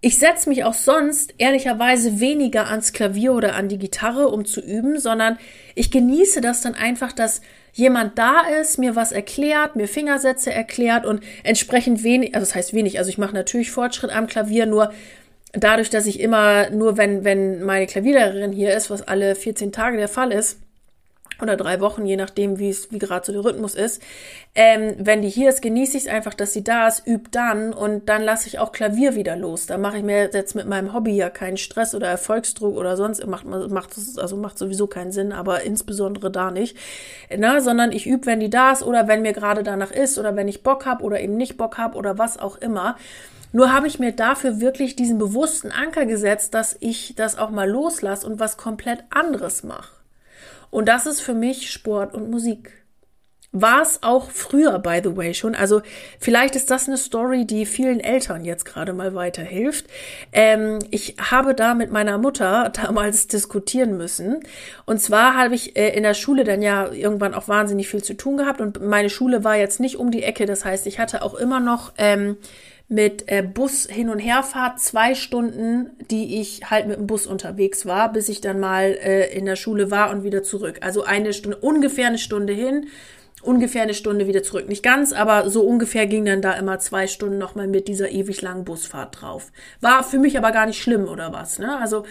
ich 0.04 0.18
setze 0.18 0.48
mich 0.48 0.64
auch 0.64 0.74
sonst 0.74 1.34
ehrlicherweise 1.38 2.18
weniger 2.18 2.68
ans 2.68 2.92
Klavier 2.92 3.34
oder 3.34 3.54
an 3.54 3.68
die 3.68 3.78
Gitarre, 3.78 4.28
um 4.28 4.44
zu 4.44 4.60
üben, 4.60 4.98
sondern 4.98 5.38
ich 5.76 5.92
genieße 5.92 6.40
das 6.40 6.60
dann 6.60 6.74
einfach, 6.74 7.12
dass 7.12 7.40
jemand 7.72 8.18
da 8.18 8.40
ist, 8.60 8.78
mir 8.78 8.96
was 8.96 9.12
erklärt, 9.12 9.76
mir 9.76 9.86
Fingersätze 9.86 10.52
erklärt 10.52 11.06
und 11.06 11.22
entsprechend 11.44 12.02
wenig, 12.02 12.34
also 12.34 12.46
das 12.46 12.54
heißt 12.56 12.74
wenig, 12.74 12.98
also 12.98 13.10
ich 13.10 13.16
mache 13.16 13.32
natürlich 13.32 13.70
Fortschritt 13.70 14.10
am 14.10 14.26
Klavier, 14.26 14.66
nur 14.66 14.92
dadurch, 15.52 15.90
dass 15.90 16.06
ich 16.06 16.20
immer, 16.20 16.70
nur 16.70 16.96
wenn, 16.96 17.24
wenn 17.24 17.62
meine 17.62 17.86
Klavierlehrerin 17.86 18.52
hier 18.52 18.74
ist, 18.76 18.90
was 18.90 19.02
alle 19.02 19.34
14 19.34 19.72
Tage 19.72 19.96
der 19.96 20.08
Fall 20.08 20.32
ist, 20.32 20.58
oder 21.42 21.56
drei 21.56 21.80
Wochen, 21.80 22.06
je 22.06 22.16
nachdem, 22.16 22.58
wie 22.58 22.68
es, 22.68 22.92
wie 22.92 22.98
gerade 22.98 23.26
so 23.26 23.32
der 23.32 23.44
Rhythmus 23.44 23.74
ist. 23.74 24.00
Ähm, 24.54 24.94
wenn 24.98 25.22
die 25.22 25.28
hier 25.28 25.48
ist, 25.48 25.60
genieße 25.60 25.96
ich 25.96 26.04
es 26.04 26.08
einfach, 26.08 26.34
dass 26.34 26.52
sie 26.52 26.62
da 26.62 26.86
ist, 26.86 27.06
übt 27.06 27.30
dann 27.32 27.72
und 27.72 28.08
dann 28.08 28.22
lasse 28.22 28.46
ich 28.46 28.58
auch 28.58 28.70
Klavier 28.70 29.14
wieder 29.14 29.34
los. 29.34 29.66
Da 29.66 29.76
mache 29.76 29.98
ich 29.98 30.02
mir 30.04 30.30
jetzt 30.32 30.54
mit 30.54 30.68
meinem 30.68 30.92
Hobby 30.92 31.16
ja 31.16 31.30
keinen 31.30 31.56
Stress 31.56 31.94
oder 31.94 32.06
Erfolgsdruck 32.06 32.76
oder 32.76 32.96
sonst 32.96 33.26
macht 33.26 33.44
macht 33.44 33.90
also 34.16 34.36
macht 34.36 34.58
sowieso 34.58 34.86
keinen 34.86 35.10
Sinn, 35.10 35.32
aber 35.32 35.62
insbesondere 35.62 36.30
da 36.30 36.50
nicht. 36.50 36.76
Na, 37.36 37.60
sondern 37.60 37.92
ich 37.92 38.06
übe, 38.06 38.26
wenn 38.26 38.40
die 38.40 38.50
da 38.50 38.72
ist 38.72 38.82
oder 38.82 39.08
wenn 39.08 39.22
mir 39.22 39.32
gerade 39.32 39.62
danach 39.62 39.90
ist 39.90 40.18
oder 40.18 40.36
wenn 40.36 40.48
ich 40.48 40.62
Bock 40.62 40.86
habe 40.86 41.02
oder 41.02 41.20
eben 41.20 41.36
nicht 41.36 41.56
Bock 41.56 41.78
habe 41.78 41.96
oder 41.96 42.18
was 42.18 42.38
auch 42.38 42.56
immer. 42.56 42.96
Nur 43.52 43.72
habe 43.72 43.86
ich 43.86 43.98
mir 43.98 44.12
dafür 44.12 44.60
wirklich 44.60 44.96
diesen 44.96 45.18
bewussten 45.18 45.70
Anker 45.70 46.06
gesetzt, 46.06 46.54
dass 46.54 46.76
ich 46.80 47.14
das 47.14 47.38
auch 47.38 47.50
mal 47.50 47.68
loslasse 47.68 48.26
und 48.26 48.40
was 48.40 48.56
komplett 48.56 49.04
anderes 49.10 49.62
mache. 49.62 49.92
Und 50.70 50.88
das 50.88 51.06
ist 51.06 51.20
für 51.20 51.34
mich 51.34 51.70
Sport 51.70 52.14
und 52.14 52.30
Musik. 52.30 52.82
War 53.54 53.82
es 53.82 54.02
auch 54.02 54.30
früher, 54.30 54.78
by 54.78 55.02
the 55.04 55.14
way, 55.14 55.34
schon. 55.34 55.54
Also 55.54 55.82
vielleicht 56.18 56.56
ist 56.56 56.70
das 56.70 56.88
eine 56.88 56.96
Story, 56.96 57.44
die 57.44 57.66
vielen 57.66 58.00
Eltern 58.00 58.46
jetzt 58.46 58.64
gerade 58.64 58.94
mal 58.94 59.14
weiterhilft. 59.14 59.84
Ähm, 60.32 60.78
ich 60.90 61.16
habe 61.20 61.54
da 61.54 61.74
mit 61.74 61.92
meiner 61.92 62.16
Mutter 62.16 62.70
damals 62.74 63.26
diskutieren 63.26 63.98
müssen. 63.98 64.40
Und 64.86 65.02
zwar 65.02 65.36
habe 65.36 65.54
ich 65.54 65.76
äh, 65.76 65.90
in 65.90 66.02
der 66.02 66.14
Schule 66.14 66.44
dann 66.44 66.62
ja 66.62 66.90
irgendwann 66.90 67.34
auch 67.34 67.46
wahnsinnig 67.46 67.90
viel 67.90 68.02
zu 68.02 68.14
tun 68.14 68.38
gehabt. 68.38 68.62
Und 68.62 68.80
meine 68.80 69.10
Schule 69.10 69.44
war 69.44 69.56
jetzt 69.56 69.80
nicht 69.80 69.96
um 69.96 70.10
die 70.10 70.22
Ecke. 70.22 70.46
Das 70.46 70.64
heißt, 70.64 70.86
ich 70.86 70.98
hatte 70.98 71.20
auch 71.20 71.34
immer 71.34 71.60
noch 71.60 71.92
ähm, 71.98 72.38
mit 72.88 73.30
äh, 73.30 73.42
Bus 73.42 73.86
hin 73.86 74.08
und 74.08 74.18
herfahrt 74.18 74.80
zwei 74.80 75.14
Stunden, 75.14 75.90
die 76.10 76.40
ich 76.40 76.70
halt 76.70 76.86
mit 76.86 76.98
dem 76.98 77.06
Bus 77.06 77.26
unterwegs 77.26 77.86
war, 77.86 78.12
bis 78.12 78.28
ich 78.28 78.40
dann 78.40 78.60
mal 78.60 78.96
äh, 79.02 79.32
in 79.36 79.46
der 79.46 79.56
Schule 79.56 79.90
war 79.90 80.10
und 80.10 80.24
wieder 80.24 80.42
zurück. 80.42 80.78
Also 80.82 81.04
eine 81.04 81.32
Stunde, 81.32 81.56
ungefähr 81.58 82.08
eine 82.08 82.18
Stunde 82.18 82.52
hin, 82.52 82.86
ungefähr 83.42 83.82
eine 83.82 83.94
Stunde 83.94 84.26
wieder 84.26 84.42
zurück. 84.42 84.68
Nicht 84.68 84.82
ganz, 84.82 85.12
aber 85.12 85.50
so 85.50 85.62
ungefähr 85.62 86.06
ging 86.06 86.24
dann 86.24 86.42
da 86.42 86.52
immer 86.52 86.78
zwei 86.78 87.06
Stunden 87.06 87.38
nochmal 87.38 87.66
mit 87.66 87.88
dieser 87.88 88.10
ewig 88.10 88.40
langen 88.40 88.64
Busfahrt 88.64 89.20
drauf. 89.20 89.50
War 89.80 90.04
für 90.04 90.18
mich 90.18 90.38
aber 90.38 90.52
gar 90.52 90.66
nicht 90.66 90.80
schlimm 90.80 91.08
oder 91.08 91.32
was. 91.32 91.58
Ne? 91.58 91.78
Also 91.78 92.04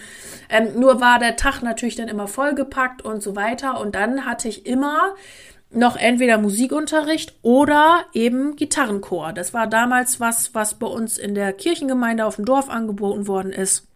ähm, 0.50 0.78
nur 0.78 1.00
war 1.00 1.18
der 1.18 1.36
Tag 1.36 1.62
natürlich 1.62 1.96
dann 1.96 2.08
immer 2.08 2.28
vollgepackt 2.28 3.02
und 3.02 3.22
so 3.22 3.34
weiter. 3.34 3.80
Und 3.80 3.94
dann 3.94 4.26
hatte 4.26 4.48
ich 4.48 4.66
immer 4.66 5.14
noch 5.74 5.96
entweder 5.96 6.38
Musikunterricht 6.38 7.34
oder 7.42 8.04
eben 8.12 8.56
Gitarrenchor. 8.56 9.32
Das 9.32 9.54
war 9.54 9.66
damals 9.66 10.20
was, 10.20 10.54
was 10.54 10.78
bei 10.78 10.86
uns 10.86 11.18
in 11.18 11.34
der 11.34 11.52
Kirchengemeinde 11.52 12.26
auf 12.26 12.36
dem 12.36 12.44
Dorf 12.44 12.68
angeboten 12.68 13.26
worden 13.26 13.52
ist. 13.52 13.88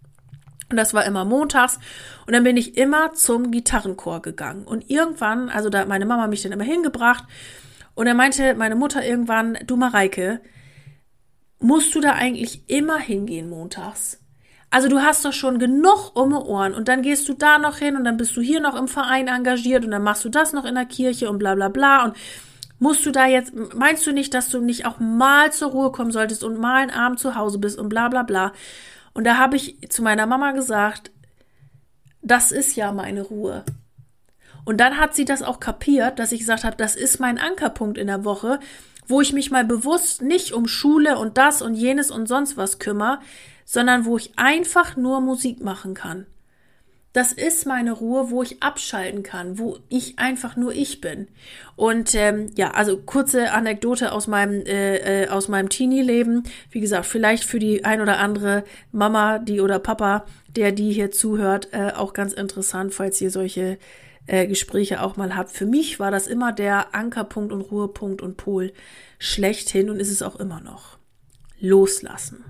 Und 0.70 0.76
das 0.76 0.94
war 0.94 1.04
immer 1.04 1.24
montags. 1.24 1.78
Und 2.26 2.32
dann 2.32 2.44
bin 2.44 2.56
ich 2.56 2.76
immer 2.76 3.12
zum 3.12 3.50
Gitarrenchor 3.50 4.20
gegangen. 4.22 4.64
Und 4.64 4.90
irgendwann, 4.90 5.48
also 5.48 5.70
da 5.70 5.80
hat 5.80 5.88
meine 5.88 6.06
Mama 6.06 6.26
mich 6.26 6.42
dann 6.42 6.52
immer 6.52 6.64
hingebracht. 6.64 7.24
Und 7.94 8.06
dann 8.06 8.16
meinte 8.16 8.54
meine 8.54 8.74
Mutter 8.74 9.04
irgendwann, 9.04 9.58
du 9.66 9.76
Mareike, 9.76 10.40
musst 11.58 11.94
du 11.94 12.00
da 12.00 12.12
eigentlich 12.12 12.68
immer 12.68 12.98
hingehen 12.98 13.48
montags? 13.48 14.20
Also 14.76 14.88
du 14.88 15.00
hast 15.00 15.24
doch 15.24 15.32
schon 15.32 15.58
genug 15.58 16.10
um 16.12 16.28
die 16.28 16.36
Ohren 16.36 16.74
und 16.74 16.88
dann 16.88 17.00
gehst 17.00 17.26
du 17.30 17.32
da 17.32 17.58
noch 17.58 17.78
hin 17.78 17.96
und 17.96 18.04
dann 18.04 18.18
bist 18.18 18.36
du 18.36 18.42
hier 18.42 18.60
noch 18.60 18.74
im 18.74 18.88
Verein 18.88 19.26
engagiert 19.26 19.86
und 19.86 19.90
dann 19.90 20.02
machst 20.02 20.22
du 20.22 20.28
das 20.28 20.52
noch 20.52 20.66
in 20.66 20.74
der 20.74 20.84
Kirche 20.84 21.30
und 21.30 21.38
bla 21.38 21.54
bla 21.54 21.70
bla 21.70 22.04
und 22.04 22.14
musst 22.78 23.06
du 23.06 23.10
da 23.10 23.24
jetzt, 23.24 23.54
meinst 23.74 24.06
du 24.06 24.12
nicht, 24.12 24.34
dass 24.34 24.50
du 24.50 24.60
nicht 24.60 24.84
auch 24.84 24.98
mal 24.98 25.50
zur 25.50 25.70
Ruhe 25.70 25.92
kommen 25.92 26.10
solltest 26.10 26.44
und 26.44 26.58
mal 26.58 26.82
einen 26.82 26.90
Abend 26.90 27.18
zu 27.18 27.36
Hause 27.36 27.58
bist 27.58 27.78
und 27.78 27.88
bla 27.88 28.10
bla 28.10 28.22
bla. 28.22 28.52
Und 29.14 29.24
da 29.24 29.38
habe 29.38 29.56
ich 29.56 29.78
zu 29.88 30.02
meiner 30.02 30.26
Mama 30.26 30.52
gesagt, 30.52 31.10
das 32.20 32.52
ist 32.52 32.76
ja 32.76 32.92
meine 32.92 33.22
Ruhe. 33.22 33.64
Und 34.66 34.76
dann 34.76 35.00
hat 35.00 35.14
sie 35.14 35.24
das 35.24 35.42
auch 35.42 35.58
kapiert, 35.58 36.18
dass 36.18 36.32
ich 36.32 36.40
gesagt 36.40 36.64
habe, 36.64 36.76
das 36.76 36.96
ist 36.96 37.18
mein 37.18 37.38
Ankerpunkt 37.38 37.96
in 37.96 38.08
der 38.08 38.26
Woche, 38.26 38.60
wo 39.06 39.20
ich 39.20 39.32
mich 39.32 39.50
mal 39.50 39.64
bewusst 39.64 40.22
nicht 40.22 40.52
um 40.52 40.66
Schule 40.66 41.18
und 41.18 41.38
das 41.38 41.62
und 41.62 41.74
jenes 41.74 42.10
und 42.10 42.26
sonst 42.26 42.56
was 42.56 42.78
kümmere, 42.78 43.20
sondern 43.64 44.04
wo 44.04 44.16
ich 44.16 44.32
einfach 44.36 44.96
nur 44.96 45.20
Musik 45.20 45.62
machen 45.62 45.94
kann. 45.94 46.26
Das 47.16 47.32
ist 47.32 47.66
meine 47.66 47.92
Ruhe, 47.92 48.30
wo 48.30 48.42
ich 48.42 48.62
abschalten 48.62 49.22
kann, 49.22 49.58
wo 49.58 49.78
ich 49.88 50.18
einfach 50.18 50.54
nur 50.56 50.74
ich 50.74 51.00
bin. 51.00 51.28
Und 51.74 52.14
ähm, 52.14 52.50
ja, 52.56 52.72
also 52.72 52.98
kurze 52.98 53.52
Anekdote 53.52 54.12
aus 54.12 54.26
meinem 54.26 54.66
äh, 54.66 55.22
äh, 55.22 55.28
aus 55.28 55.48
meinem 55.48 55.70
Teenie-Leben. 55.70 56.42
Wie 56.70 56.80
gesagt, 56.80 57.06
vielleicht 57.06 57.44
für 57.44 57.58
die 57.58 57.86
ein 57.86 58.02
oder 58.02 58.18
andere 58.18 58.64
Mama, 58.92 59.38
die 59.38 59.62
oder 59.62 59.78
Papa, 59.78 60.26
der 60.56 60.72
die 60.72 60.92
hier 60.92 61.10
zuhört, 61.10 61.68
äh, 61.72 61.92
auch 61.96 62.12
ganz 62.12 62.34
interessant, 62.34 62.92
falls 62.92 63.18
ihr 63.22 63.30
solche 63.30 63.78
äh, 64.26 64.46
Gespräche 64.46 65.02
auch 65.02 65.16
mal 65.16 65.36
habt. 65.36 65.50
Für 65.50 65.66
mich 65.66 65.98
war 66.00 66.10
das 66.10 66.26
immer 66.26 66.52
der 66.52 66.94
Ankerpunkt 66.94 67.52
und 67.52 67.60
Ruhepunkt 67.60 68.22
und 68.22 68.36
Pol 68.36 68.72
schlechthin 69.18 69.90
und 69.90 70.00
ist 70.00 70.10
es 70.10 70.22
auch 70.22 70.36
immer 70.36 70.60
noch. 70.60 70.98
Loslassen. 71.58 72.44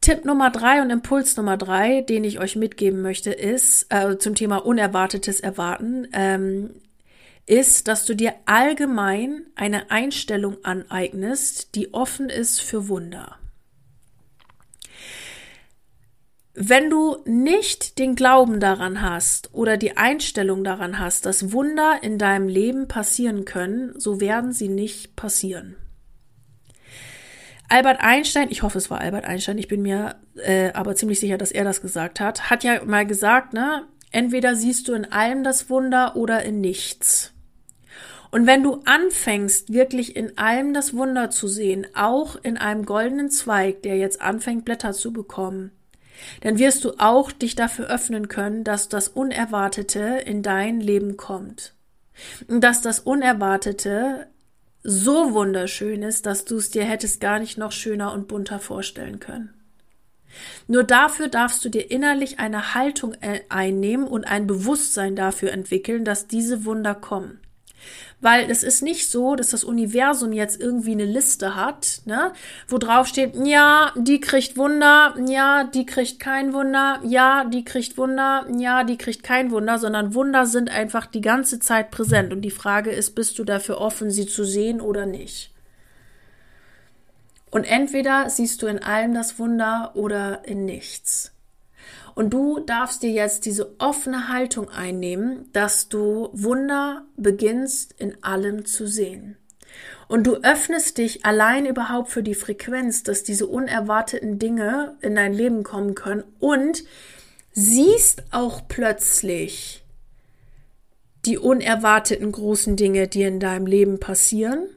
Tipp 0.00 0.24
Nummer 0.24 0.50
drei 0.50 0.82
und 0.82 0.90
Impuls 0.90 1.36
Nummer 1.36 1.56
drei, 1.56 2.00
den 2.00 2.24
ich 2.24 2.40
euch 2.40 2.56
mitgeben 2.56 3.02
möchte, 3.02 3.30
ist 3.30 3.86
äh, 3.90 4.18
zum 4.18 4.34
Thema 4.34 4.56
unerwartetes 4.56 5.38
Erwarten, 5.38 6.08
ähm, 6.12 6.70
ist, 7.46 7.88
dass 7.88 8.04
du 8.04 8.14
dir 8.14 8.34
allgemein 8.46 9.46
eine 9.54 9.90
Einstellung 9.90 10.64
aneignest, 10.64 11.74
die 11.76 11.94
offen 11.94 12.30
ist 12.30 12.60
für 12.60 12.88
Wunder. 12.88 13.38
Wenn 16.54 16.90
du 16.90 17.16
nicht 17.24 17.98
den 17.98 18.14
Glauben 18.14 18.60
daran 18.60 19.00
hast 19.00 19.54
oder 19.54 19.78
die 19.78 19.96
Einstellung 19.96 20.64
daran 20.64 20.98
hast, 20.98 21.24
dass 21.24 21.52
Wunder 21.52 22.00
in 22.02 22.18
deinem 22.18 22.46
Leben 22.46 22.88
passieren 22.88 23.46
können, 23.46 23.98
so 23.98 24.20
werden 24.20 24.52
sie 24.52 24.68
nicht 24.68 25.16
passieren. 25.16 25.76
Albert 27.70 28.00
Einstein, 28.02 28.48
ich 28.50 28.62
hoffe, 28.62 28.76
es 28.76 28.90
war 28.90 29.00
Albert 29.00 29.24
Einstein, 29.24 29.56
ich 29.56 29.66
bin 29.66 29.80
mir 29.80 30.16
äh, 30.36 30.72
aber 30.74 30.94
ziemlich 30.94 31.20
sicher, 31.20 31.38
dass 31.38 31.52
er 31.52 31.64
das 31.64 31.80
gesagt 31.80 32.20
hat, 32.20 32.50
hat 32.50 32.64
ja 32.64 32.84
mal 32.84 33.06
gesagt, 33.06 33.54
ne, 33.54 33.86
entweder 34.10 34.54
siehst 34.54 34.88
du 34.88 34.92
in 34.92 35.10
allem 35.10 35.42
das 35.44 35.70
Wunder 35.70 36.16
oder 36.16 36.42
in 36.42 36.60
nichts. 36.60 37.32
Und 38.30 38.46
wenn 38.46 38.62
du 38.62 38.82
anfängst, 38.84 39.72
wirklich 39.72 40.16
in 40.16 40.36
allem 40.36 40.74
das 40.74 40.94
Wunder 40.94 41.30
zu 41.30 41.48
sehen, 41.48 41.86
auch 41.94 42.36
in 42.42 42.58
einem 42.58 42.84
goldenen 42.84 43.30
Zweig, 43.30 43.82
der 43.82 43.96
jetzt 43.96 44.20
anfängt, 44.20 44.66
Blätter 44.66 44.92
zu 44.92 45.14
bekommen, 45.14 45.70
dann 46.40 46.58
wirst 46.58 46.84
du 46.84 46.92
auch 46.98 47.32
dich 47.32 47.54
dafür 47.54 47.86
öffnen 47.86 48.28
können, 48.28 48.64
dass 48.64 48.88
das 48.88 49.08
Unerwartete 49.08 50.22
in 50.24 50.42
dein 50.42 50.80
Leben 50.80 51.16
kommt. 51.16 51.74
Und 52.48 52.62
dass 52.62 52.82
das 52.82 53.00
Unerwartete 53.00 54.26
so 54.82 55.32
wunderschön 55.32 56.02
ist, 56.02 56.26
dass 56.26 56.44
du 56.44 56.56
es 56.56 56.70
dir 56.70 56.84
hättest 56.84 57.20
gar 57.20 57.38
nicht 57.38 57.58
noch 57.58 57.72
schöner 57.72 58.12
und 58.12 58.28
bunter 58.28 58.58
vorstellen 58.58 59.20
können. 59.20 59.54
Nur 60.66 60.84
dafür 60.84 61.28
darfst 61.28 61.64
du 61.64 61.68
dir 61.68 61.90
innerlich 61.90 62.38
eine 62.38 62.74
Haltung 62.74 63.14
äh, 63.20 63.40
einnehmen 63.48 64.06
und 64.06 64.24
ein 64.24 64.46
Bewusstsein 64.46 65.14
dafür 65.14 65.52
entwickeln, 65.52 66.04
dass 66.04 66.26
diese 66.26 66.64
Wunder 66.64 66.94
kommen. 66.94 67.38
Weil 68.20 68.50
es 68.50 68.62
ist 68.62 68.82
nicht 68.82 69.10
so, 69.10 69.34
dass 69.34 69.50
das 69.50 69.64
Universum 69.64 70.32
jetzt 70.32 70.60
irgendwie 70.60 70.92
eine 70.92 71.04
Liste 71.04 71.56
hat, 71.56 72.02
ne, 72.04 72.32
wo 72.68 72.78
drauf 72.78 73.08
steht, 73.08 73.34
ja, 73.44 73.92
die 73.96 74.20
kriegt 74.20 74.56
Wunder, 74.56 75.14
ja, 75.26 75.64
die 75.64 75.86
kriegt 75.86 76.20
kein 76.20 76.52
Wunder, 76.52 77.00
ja, 77.04 77.44
die 77.44 77.64
kriegt 77.64 77.98
Wunder, 77.98 78.46
ja, 78.56 78.84
die 78.84 78.96
kriegt 78.96 79.24
kein 79.24 79.50
Wunder, 79.50 79.78
sondern 79.78 80.14
Wunder 80.14 80.46
sind 80.46 80.70
einfach 80.70 81.06
die 81.06 81.20
ganze 81.20 81.58
Zeit 81.58 81.90
präsent. 81.90 82.32
Und 82.32 82.42
die 82.42 82.50
Frage 82.50 82.90
ist, 82.90 83.16
bist 83.16 83.38
du 83.38 83.44
dafür 83.44 83.78
offen, 83.78 84.10
sie 84.10 84.26
zu 84.26 84.44
sehen 84.44 84.80
oder 84.80 85.04
nicht? 85.04 85.52
Und 87.50 87.64
entweder 87.64 88.30
siehst 88.30 88.62
du 88.62 88.66
in 88.66 88.82
allem 88.82 89.14
das 89.14 89.38
Wunder 89.38 89.92
oder 89.94 90.46
in 90.46 90.64
nichts. 90.64 91.31
Und 92.14 92.30
du 92.30 92.60
darfst 92.60 93.02
dir 93.02 93.10
jetzt 93.10 93.46
diese 93.46 93.74
offene 93.78 94.28
Haltung 94.28 94.68
einnehmen, 94.68 95.48
dass 95.52 95.88
du 95.88 96.28
Wunder 96.32 97.04
beginnst 97.16 97.94
in 97.98 98.22
allem 98.22 98.64
zu 98.64 98.86
sehen. 98.86 99.36
Und 100.08 100.26
du 100.26 100.36
öffnest 100.42 100.98
dich 100.98 101.24
allein 101.24 101.64
überhaupt 101.64 102.10
für 102.10 102.22
die 102.22 102.34
Frequenz, 102.34 103.02
dass 103.02 103.22
diese 103.22 103.46
unerwarteten 103.46 104.38
Dinge 104.38 104.96
in 105.00 105.14
dein 105.14 105.32
Leben 105.32 105.62
kommen 105.62 105.94
können 105.94 106.24
und 106.38 106.84
siehst 107.52 108.24
auch 108.30 108.68
plötzlich 108.68 109.84
die 111.24 111.38
unerwarteten 111.38 112.30
großen 112.30 112.76
Dinge, 112.76 113.08
die 113.08 113.22
in 113.22 113.40
deinem 113.40 113.66
Leben 113.66 114.00
passieren 114.00 114.68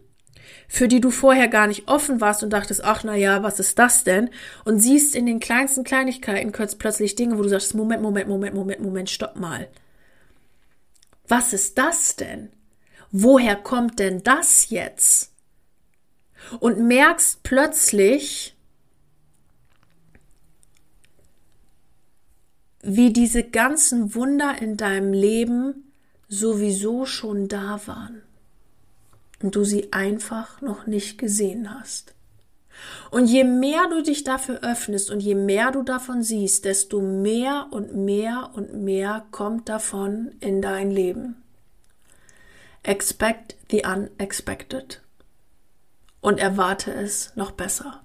für 0.68 0.88
die 0.88 1.02
du 1.02 1.12
vorher 1.12 1.48
gar 1.48 1.68
nicht 1.68 1.88
offen 1.88 2.22
warst 2.22 2.44
und 2.44 2.52
dachtest, 2.52 2.84
ach 2.84 3.04
na 3.04 3.16
ja, 3.16 3.44
was 3.44 3.60
ist 3.60 3.80
das 3.80 4.04
denn? 4.04 4.30
Und 4.64 4.80
siehst 4.80 5.16
in 5.16 5.26
den 5.26 5.40
kleinsten 5.40 5.84
Kleinigkeiten 5.84 6.52
plötzlich 6.52 7.16
Dinge, 7.16 7.38
wo 7.38 7.44
du 7.44 7.50
sagst, 7.50 7.76
Moment, 7.76 8.02
Moment, 8.02 8.28
Moment, 8.28 8.56
Moment, 8.56 8.82
Moment, 8.82 9.10
stopp 9.10 9.36
mal. 9.36 9.68
Was 11.28 11.54
ist 11.54 11.78
das 11.78 12.16
denn? 12.16 12.50
Woher 13.12 13.56
kommt 13.56 14.00
denn 14.00 14.24
das 14.24 14.70
jetzt? 14.70 15.32
Und 16.60 16.80
merkst 16.80 17.42
plötzlich, 17.44 18.56
wie 22.82 23.12
diese 23.12 23.44
ganzen 23.44 24.14
Wunder 24.14 24.62
in 24.62 24.78
deinem 24.78 25.12
Leben 25.12 25.92
sowieso 26.28 27.06
schon 27.06 27.48
da 27.48 27.80
waren 27.86 28.25
und 29.42 29.56
du 29.56 29.64
sie 29.64 29.92
einfach 29.94 30.62
noch 30.62 30.88
nicht 30.88 31.18
gesehen 31.18 31.74
hast. 31.74 32.14
Und 33.12 33.28
je 33.28 33.44
mehr 33.44 33.88
du 33.90 34.04
dich 34.04 34.24
dafür 34.24 34.62
öffnest 34.62 35.10
und 35.10 35.22
je 35.22 35.36
mehr 35.36 35.72
du 35.72 35.84
davon 35.84 36.24
siehst, 36.24 36.66
desto 36.66 37.02
mehr 37.02 37.68
und 37.72 37.96
mehr 37.96 38.52
und 38.54 38.74
mehr 38.74 39.26
kommt 39.32 39.70
davon 39.70 40.36
in 40.40 40.62
dein 40.62 40.92
Leben. 40.92 41.42
Expect 42.84 43.56
the 43.72 43.84
unexpected 43.86 45.02
und 46.22 46.40
erwarte 46.40 46.94
es 46.94 47.36
noch 47.36 47.52
besser. 47.52 48.05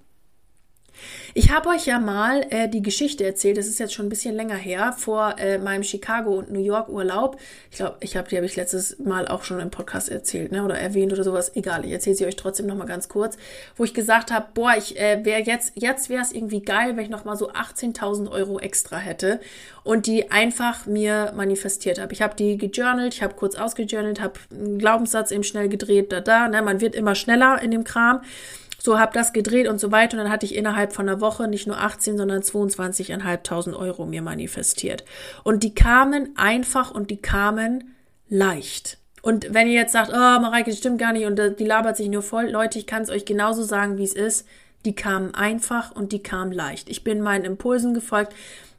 Ich 1.33 1.53
habe 1.53 1.69
euch 1.69 1.87
ja 1.87 2.01
mal 2.01 2.45
äh, 2.51 2.69
die 2.69 2.83
Geschichte 2.83 3.25
erzählt, 3.25 3.57
das 3.57 3.69
ist 3.69 3.79
jetzt 3.79 3.95
schon 3.95 4.07
ein 4.07 4.09
bisschen 4.09 4.35
länger 4.35 4.57
her, 4.57 4.93
vor 4.99 5.37
äh, 5.39 5.59
meinem 5.59 5.85
Chicago 5.85 6.33
und 6.33 6.51
New 6.51 6.61
York 6.61 6.89
Urlaub. 6.89 7.39
Ich 7.71 7.77
glaube, 7.77 7.99
ich 8.01 8.17
habe 8.17 8.29
die 8.29 8.37
habe 8.37 8.47
ich 8.47 8.57
letztes 8.57 8.99
Mal 8.99 9.29
auch 9.29 9.45
schon 9.45 9.61
im 9.61 9.71
Podcast 9.71 10.09
erzählt, 10.09 10.51
ne, 10.51 10.65
oder 10.65 10.77
erwähnt 10.77 11.13
oder 11.13 11.23
sowas. 11.23 11.53
Egal, 11.55 11.85
ich 11.85 11.93
erzähle 11.93 12.17
sie 12.17 12.27
euch 12.27 12.35
trotzdem 12.35 12.67
noch 12.67 12.75
mal 12.75 12.87
ganz 12.87 13.09
kurz, 13.09 13.37
wo 13.77 13.85
ich 13.85 13.95
gesagt 13.95 14.33
habe, 14.33 14.47
boah, 14.55 14.75
ich 14.77 14.99
äh, 14.99 15.25
wäre 15.25 15.43
jetzt 15.43 15.73
jetzt 15.77 16.09
wäre 16.09 16.23
es 16.23 16.33
irgendwie 16.33 16.63
geil, 16.63 16.97
wenn 16.97 17.05
ich 17.05 17.11
noch 17.11 17.25
mal 17.25 17.37
so 17.37 17.53
18.000 17.53 18.29
Euro 18.31 18.59
extra 18.59 18.97
hätte 18.99 19.39
und 19.85 20.07
die 20.07 20.33
einfach 20.33 20.87
mir 20.87 21.33
manifestiert 21.37 22.01
habe. 22.01 22.13
Ich 22.13 22.23
habe 22.23 22.35
die 22.35 22.59
gejournalt, 22.59 23.15
ich 23.15 23.23
habe 23.23 23.35
kurz 23.35 23.55
ausgejournalt, 23.55 24.21
habe 24.21 24.35
einen 24.51 24.79
Glaubenssatz 24.79 25.31
eben 25.31 25.45
schnell 25.45 25.69
gedreht, 25.69 26.11
da 26.11 26.21
da, 26.21 26.49
ne, 26.49 26.61
man 26.61 26.81
wird 26.81 26.97
immer 26.97 27.15
schneller 27.15 27.63
in 27.63 27.71
dem 27.71 27.85
Kram 27.85 28.23
so 28.83 28.99
habe 28.99 29.13
das 29.13 29.33
gedreht 29.33 29.69
und 29.69 29.79
so 29.79 29.93
weiter. 29.93 30.17
Und 30.17 30.25
dann 30.25 30.33
hatte 30.33 30.47
ich 30.47 30.55
innerhalb 30.55 30.93
von 30.93 31.09
einer 31.09 31.21
Woche 31.21 31.49
nicht 31.49 31.67
nur 31.67 31.79
18, 31.79 32.17
sondern 32.17 32.43
22.500 32.43 33.77
Euro 33.77 34.07
mir 34.07 34.23
manifestiert. 34.23 35.05
Und 35.45 35.63
die 35.63 35.75
kamen 35.75 36.31
einfach 36.37 36.91
und 36.91 37.11
die 37.11 37.21
kamen 37.21 37.95
leicht. 38.29 38.99
Und 39.23 39.53
wenn 39.53 39.67
ihr 39.67 39.75
jetzt 39.75 39.93
sagt, 39.93 40.11
oh, 40.11 40.41
Mareike, 40.41 40.71
das 40.71 40.79
stimmt 40.79 40.99
gar 40.99 41.13
nicht 41.13 41.27
und 41.27 41.39
die 41.59 41.67
labert 41.67 41.99
sich 41.99 42.09
nur 42.09 42.23
voll, 42.23 42.49
Leute, 42.49 42.79
ich 42.79 42.87
kann 42.87 43.03
es 43.03 43.11
euch 43.11 43.27
genauso 43.27 43.63
sagen, 43.63 43.99
wie 43.99 44.05
es 44.05 44.15
ist. 44.15 44.49
Die 44.87 44.95
kamen 44.95 45.35
einfach 45.35 45.95
und 45.95 46.13
die 46.13 46.23
kamen 46.23 46.53
leicht. 46.53 46.89
Ich 46.89 47.05
bin 47.05 47.21
meinen 47.21 47.45
Impulsen 47.45 47.93
gefolgt. 47.93 48.33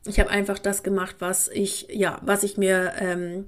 Ich 0.08 0.20
habe 0.20 0.32
einfach 0.32 0.58
das 0.58 0.82
gemacht, 0.82 1.18
was 1.20 1.48
ich, 1.48 1.88
ja, 1.92 2.18
was 2.24 2.42
ich 2.42 2.58
mir, 2.58 2.94
ähm, 2.98 3.46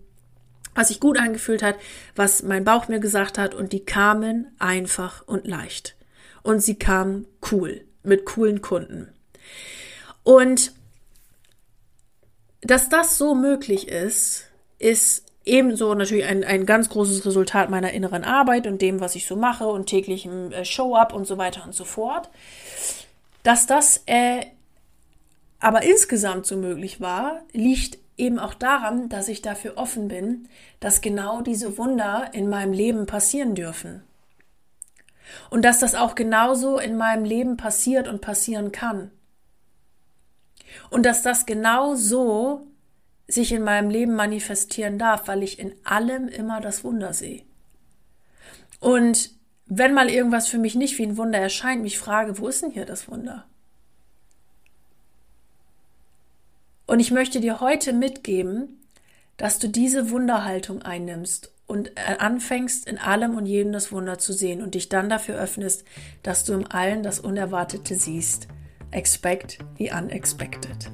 was 0.75 0.89
sich 0.89 0.99
gut 0.99 1.17
angefühlt 1.17 1.63
hat, 1.63 1.77
was 2.15 2.43
mein 2.43 2.63
Bauch 2.63 2.89
mir 2.89 2.99
gesagt 2.99 3.39
hat 3.39 3.55
und 3.55 3.73
die 3.73 3.83
kamen 3.83 4.53
einfach 4.59 5.27
und 5.27 5.47
leicht 5.47 5.95
und 6.43 6.61
sie 6.61 6.75
kam 6.75 7.25
cool, 7.51 7.85
mit 8.03 8.25
coolen 8.25 8.61
Kunden. 8.61 9.09
Und 10.23 10.73
dass 12.61 12.89
das 12.89 13.17
so 13.17 13.35
möglich 13.35 13.87
ist, 13.87 14.45
ist 14.79 15.25
ebenso 15.45 15.93
natürlich 15.93 16.25
ein, 16.25 16.43
ein 16.43 16.65
ganz 16.65 16.89
großes 16.89 17.25
Resultat 17.25 17.69
meiner 17.69 17.91
inneren 17.91 18.23
Arbeit 18.23 18.67
und 18.67 18.81
dem, 18.81 19.01
was 19.01 19.15
ich 19.15 19.25
so 19.25 19.35
mache 19.35 19.67
und 19.67 19.87
täglichem 19.87 20.51
äh, 20.51 20.63
Show-up 20.63 21.13
und 21.13 21.25
so 21.25 21.37
weiter 21.37 21.63
und 21.65 21.75
so 21.75 21.83
fort. 21.83 22.29
Dass 23.43 23.65
das 23.65 24.03
äh, 24.05 24.45
aber 25.59 25.83
insgesamt 25.83 26.45
so 26.45 26.57
möglich 26.57 26.99
war, 26.99 27.41
liegt 27.53 27.97
eben 28.17 28.37
auch 28.37 28.53
daran, 28.53 29.09
dass 29.09 29.27
ich 29.27 29.41
dafür 29.41 29.77
offen 29.77 30.07
bin, 30.09 30.49
dass 30.79 31.01
genau 31.01 31.41
diese 31.41 31.77
Wunder 31.77 32.29
in 32.33 32.49
meinem 32.49 32.73
Leben 32.73 33.05
passieren 33.05 33.55
dürfen. 33.55 34.03
Und 35.49 35.63
dass 35.63 35.79
das 35.79 35.95
auch 35.95 36.15
genauso 36.15 36.77
in 36.77 36.97
meinem 36.97 37.25
Leben 37.25 37.57
passiert 37.57 38.07
und 38.07 38.21
passieren 38.21 38.71
kann. 38.71 39.11
Und 40.89 41.05
dass 41.05 41.21
das 41.21 41.45
genau 41.45 41.95
so 41.95 42.67
sich 43.27 43.51
in 43.51 43.63
meinem 43.63 43.89
Leben 43.89 44.15
manifestieren 44.15 44.99
darf, 44.99 45.27
weil 45.27 45.43
ich 45.43 45.59
in 45.59 45.73
allem 45.83 46.27
immer 46.27 46.61
das 46.61 46.83
Wunder 46.83 47.13
sehe. 47.13 47.43
Und 48.79 49.31
wenn 49.65 49.93
mal 49.93 50.09
irgendwas 50.09 50.47
für 50.49 50.57
mich 50.57 50.75
nicht 50.75 50.97
wie 50.97 51.05
ein 51.05 51.17
Wunder 51.17 51.39
erscheint, 51.39 51.81
mich 51.81 51.97
frage, 51.97 52.37
wo 52.37 52.47
ist 52.47 52.61
denn 52.61 52.71
hier 52.71 52.85
das 52.85 53.07
Wunder? 53.07 53.45
Und 56.85 56.99
ich 56.99 57.11
möchte 57.11 57.39
dir 57.39 57.61
heute 57.61 57.93
mitgeben, 57.93 58.81
dass 59.37 59.57
du 59.57 59.69
diese 59.69 60.09
Wunderhaltung 60.09 60.81
einnimmst 60.81 61.52
und 61.65 61.91
äh, 61.97 62.17
anfängst, 62.19 62.87
in 62.87 62.97
allem 62.97 63.35
und 63.35 63.45
jedem 63.45 63.71
das 63.71 63.91
Wunder 63.91 64.17
zu 64.17 64.33
sehen 64.33 64.61
und 64.61 64.75
dich 64.75 64.89
dann 64.89 65.09
dafür 65.09 65.35
öffnest, 65.35 65.85
dass 66.21 66.43
du 66.43 66.53
im 66.53 66.69
Allen 66.69 67.03
das 67.03 67.19
Unerwartete 67.19 67.95
siehst. 67.95 68.47
Expect 68.91 69.59
the 69.77 69.91
unexpected. 69.91 70.91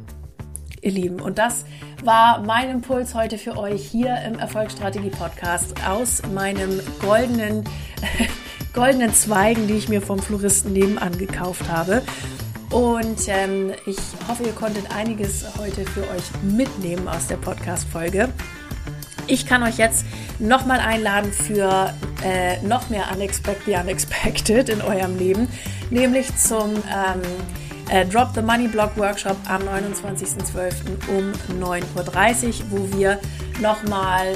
Ihr 0.81 0.91
Lieben, 0.91 1.19
und 1.19 1.37
das 1.37 1.65
war 2.05 2.41
mein 2.43 2.69
Impuls 2.69 3.13
heute 3.13 3.37
für 3.37 3.57
euch 3.57 3.85
hier 3.85 4.15
im 4.25 4.39
Erfolgsstrategie 4.39 5.09
Podcast 5.09 5.75
aus 5.85 6.21
meinem 6.33 6.79
goldenen, 7.01 7.65
goldenen 8.73 9.13
Zweigen, 9.13 9.67
die 9.67 9.73
ich 9.73 9.89
mir 9.89 10.01
vom 10.01 10.19
Floristen 10.19 10.71
nebenan 10.71 11.17
gekauft 11.17 11.67
habe. 11.67 12.01
Und 12.71 13.27
ähm, 13.27 13.71
ich 13.87 13.97
hoffe, 14.27 14.43
ihr 14.43 14.53
konntet 14.53 14.95
einiges 14.95 15.45
heute 15.57 15.83
für 15.85 16.01
euch 16.01 16.23
mitnehmen 16.43 17.07
aus 17.09 17.27
der 17.27 17.37
Podcast-Folge. 17.37 18.29
Ich 19.27 19.45
kann 19.45 19.63
euch 19.63 19.77
jetzt 19.77 20.05
nochmal 20.39 20.79
einladen 20.79 21.31
für 21.31 21.93
äh, 22.23 22.61
noch 22.61 22.89
mehr 22.89 23.05
Unexpected, 23.13 23.65
the 23.65 23.73
Unexpected 23.73 24.69
in 24.69 24.81
eurem 24.81 25.17
Leben, 25.17 25.47
nämlich 25.89 26.35
zum 26.35 26.75
ähm, 26.75 27.21
äh, 27.89 28.05
Drop 28.05 28.29
the 28.35 28.41
Money 28.41 28.67
Blog 28.67 28.91
Workshop 28.97 29.37
am 29.47 29.61
29.12. 29.63 30.73
um 31.09 31.31
9.30 31.61 32.47
Uhr, 32.47 32.53
wo 32.69 32.97
wir 32.97 33.19
nochmal 33.61 34.35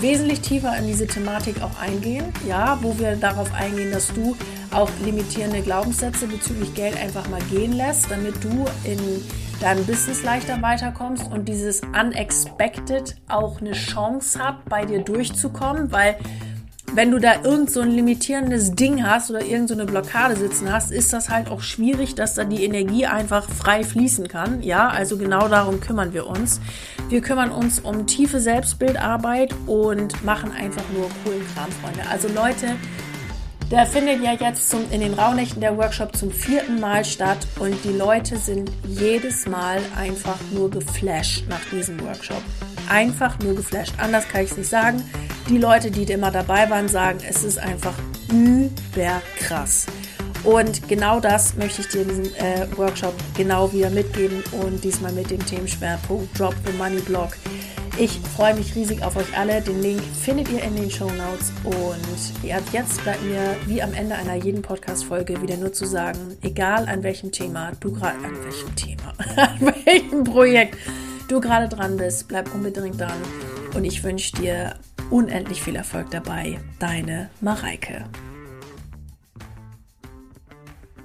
wesentlich 0.00 0.40
tiefer 0.40 0.76
in 0.76 0.86
diese 0.86 1.06
Thematik 1.06 1.62
auch 1.62 1.78
eingehen, 1.80 2.24
ja, 2.46 2.78
wo 2.82 2.98
wir 2.98 3.16
darauf 3.16 3.52
eingehen, 3.54 3.92
dass 3.92 4.08
du 4.08 4.36
auch 4.70 4.90
limitierende 5.04 5.62
Glaubenssätze 5.62 6.26
bezüglich 6.26 6.74
Geld 6.74 6.96
einfach 7.00 7.28
mal 7.28 7.40
gehen 7.50 7.72
lässt, 7.72 8.10
damit 8.10 8.42
du 8.42 8.64
in 8.84 8.98
deinem 9.60 9.84
Business 9.84 10.22
leichter 10.22 10.60
weiterkommst 10.62 11.30
und 11.30 11.48
dieses 11.48 11.82
Unexpected 11.82 13.16
auch 13.28 13.60
eine 13.60 13.72
Chance 13.72 14.38
hat, 14.38 14.64
bei 14.66 14.84
dir 14.84 15.00
durchzukommen, 15.00 15.92
weil 15.92 16.16
wenn 16.94 17.10
du 17.10 17.18
da 17.18 17.42
irgend 17.44 17.70
so 17.70 17.80
ein 17.80 17.90
limitierendes 17.90 18.72
Ding 18.72 19.06
hast 19.06 19.30
oder 19.30 19.44
irgend 19.44 19.68
so 19.68 19.76
Blockade 19.76 20.36
sitzen 20.36 20.72
hast, 20.72 20.90
ist 20.90 21.12
das 21.12 21.28
halt 21.28 21.48
auch 21.48 21.60
schwierig, 21.60 22.14
dass 22.14 22.34
da 22.34 22.44
die 22.44 22.64
Energie 22.64 23.06
einfach 23.06 23.48
frei 23.48 23.84
fließen 23.84 24.28
kann. 24.28 24.62
Ja, 24.62 24.88
also 24.88 25.16
genau 25.16 25.48
darum 25.48 25.80
kümmern 25.80 26.12
wir 26.12 26.26
uns. 26.26 26.60
Wir 27.08 27.20
kümmern 27.20 27.50
uns 27.50 27.78
um 27.78 28.06
tiefe 28.06 28.40
Selbstbildarbeit 28.40 29.54
und 29.66 30.24
machen 30.24 30.52
einfach 30.52 30.84
nur 30.92 31.08
coolen 31.24 31.46
Kram, 31.54 31.70
Freunde. 31.70 32.02
Also 32.10 32.28
Leute, 32.28 32.76
Der 33.70 33.86
findet 33.86 34.20
ja 34.20 34.32
jetzt 34.32 34.68
zum, 34.68 34.80
in 34.90 35.00
den 35.00 35.14
Rauhnächten 35.14 35.60
der 35.60 35.76
Workshop 35.76 36.16
zum 36.16 36.32
vierten 36.32 36.80
Mal 36.80 37.04
statt 37.04 37.46
und 37.60 37.76
die 37.84 37.92
Leute 37.96 38.36
sind 38.36 38.68
jedes 38.84 39.46
Mal 39.46 39.78
einfach 39.96 40.38
nur 40.52 40.68
geflasht 40.70 41.44
nach 41.48 41.64
diesem 41.70 42.00
Workshop. 42.00 42.42
Einfach 42.90 43.38
nur 43.38 43.54
geflasht. 43.54 43.94
Anders 43.98 44.26
kann 44.26 44.42
ich 44.42 44.50
es 44.50 44.56
nicht 44.56 44.68
sagen. 44.68 45.04
Die 45.48 45.58
Leute, 45.58 45.92
die 45.92 46.02
immer 46.02 46.32
dabei 46.32 46.68
waren, 46.68 46.88
sagen, 46.88 47.20
es 47.26 47.44
ist 47.44 47.58
einfach 47.58 47.94
überkrass. 48.32 49.86
Und 50.42 50.88
genau 50.88 51.20
das 51.20 51.54
möchte 51.54 51.82
ich 51.82 51.88
dir 51.88 52.02
in 52.02 52.08
diesem 52.08 52.34
äh, 52.34 52.66
Workshop 52.76 53.14
genau 53.36 53.72
wieder 53.72 53.90
mitgeben 53.90 54.42
und 54.60 54.82
diesmal 54.82 55.12
mit 55.12 55.30
dem 55.30 55.44
Themenschwerpunkt 55.44 56.36
Drop 56.36 56.54
the 56.66 56.72
Money 56.72 57.00
Block. 57.02 57.30
Ich 57.96 58.18
freue 58.34 58.54
mich 58.54 58.74
riesig 58.74 59.04
auf 59.04 59.14
euch 59.14 59.38
alle. 59.38 59.60
Den 59.60 59.82
Link 59.82 60.00
findet 60.02 60.50
ihr 60.50 60.62
in 60.62 60.74
den 60.74 60.90
Show 60.90 61.10
Notes. 61.10 61.52
Und 61.62 62.72
jetzt 62.72 63.04
bleibt 63.04 63.22
mir 63.22 63.54
wie 63.66 63.82
am 63.82 63.92
Ende 63.92 64.16
einer 64.16 64.34
jeden 64.34 64.62
Podcast-Folge 64.62 65.40
wieder 65.42 65.56
nur 65.56 65.72
zu 65.72 65.84
sagen, 65.84 66.36
egal 66.42 66.88
an 66.88 67.04
welchem 67.04 67.30
Thema 67.30 67.70
du 67.78 67.92
gerade, 67.92 68.16
an 68.24 68.36
welchem 68.42 68.74
Thema, 68.74 69.12
an 69.36 69.74
welchem 69.84 70.24
Projekt 70.24 70.76
du 71.30 71.40
gerade 71.40 71.68
dran 71.68 71.96
bist, 71.96 72.28
bleib 72.28 72.52
unbedingt 72.54 73.00
dran. 73.00 73.18
Und 73.74 73.84
ich 73.84 74.02
wünsche 74.02 74.36
dir 74.36 74.74
unendlich 75.10 75.62
viel 75.62 75.76
Erfolg 75.76 76.10
dabei. 76.10 76.60
Deine 76.78 77.30
Mareike. 77.40 78.04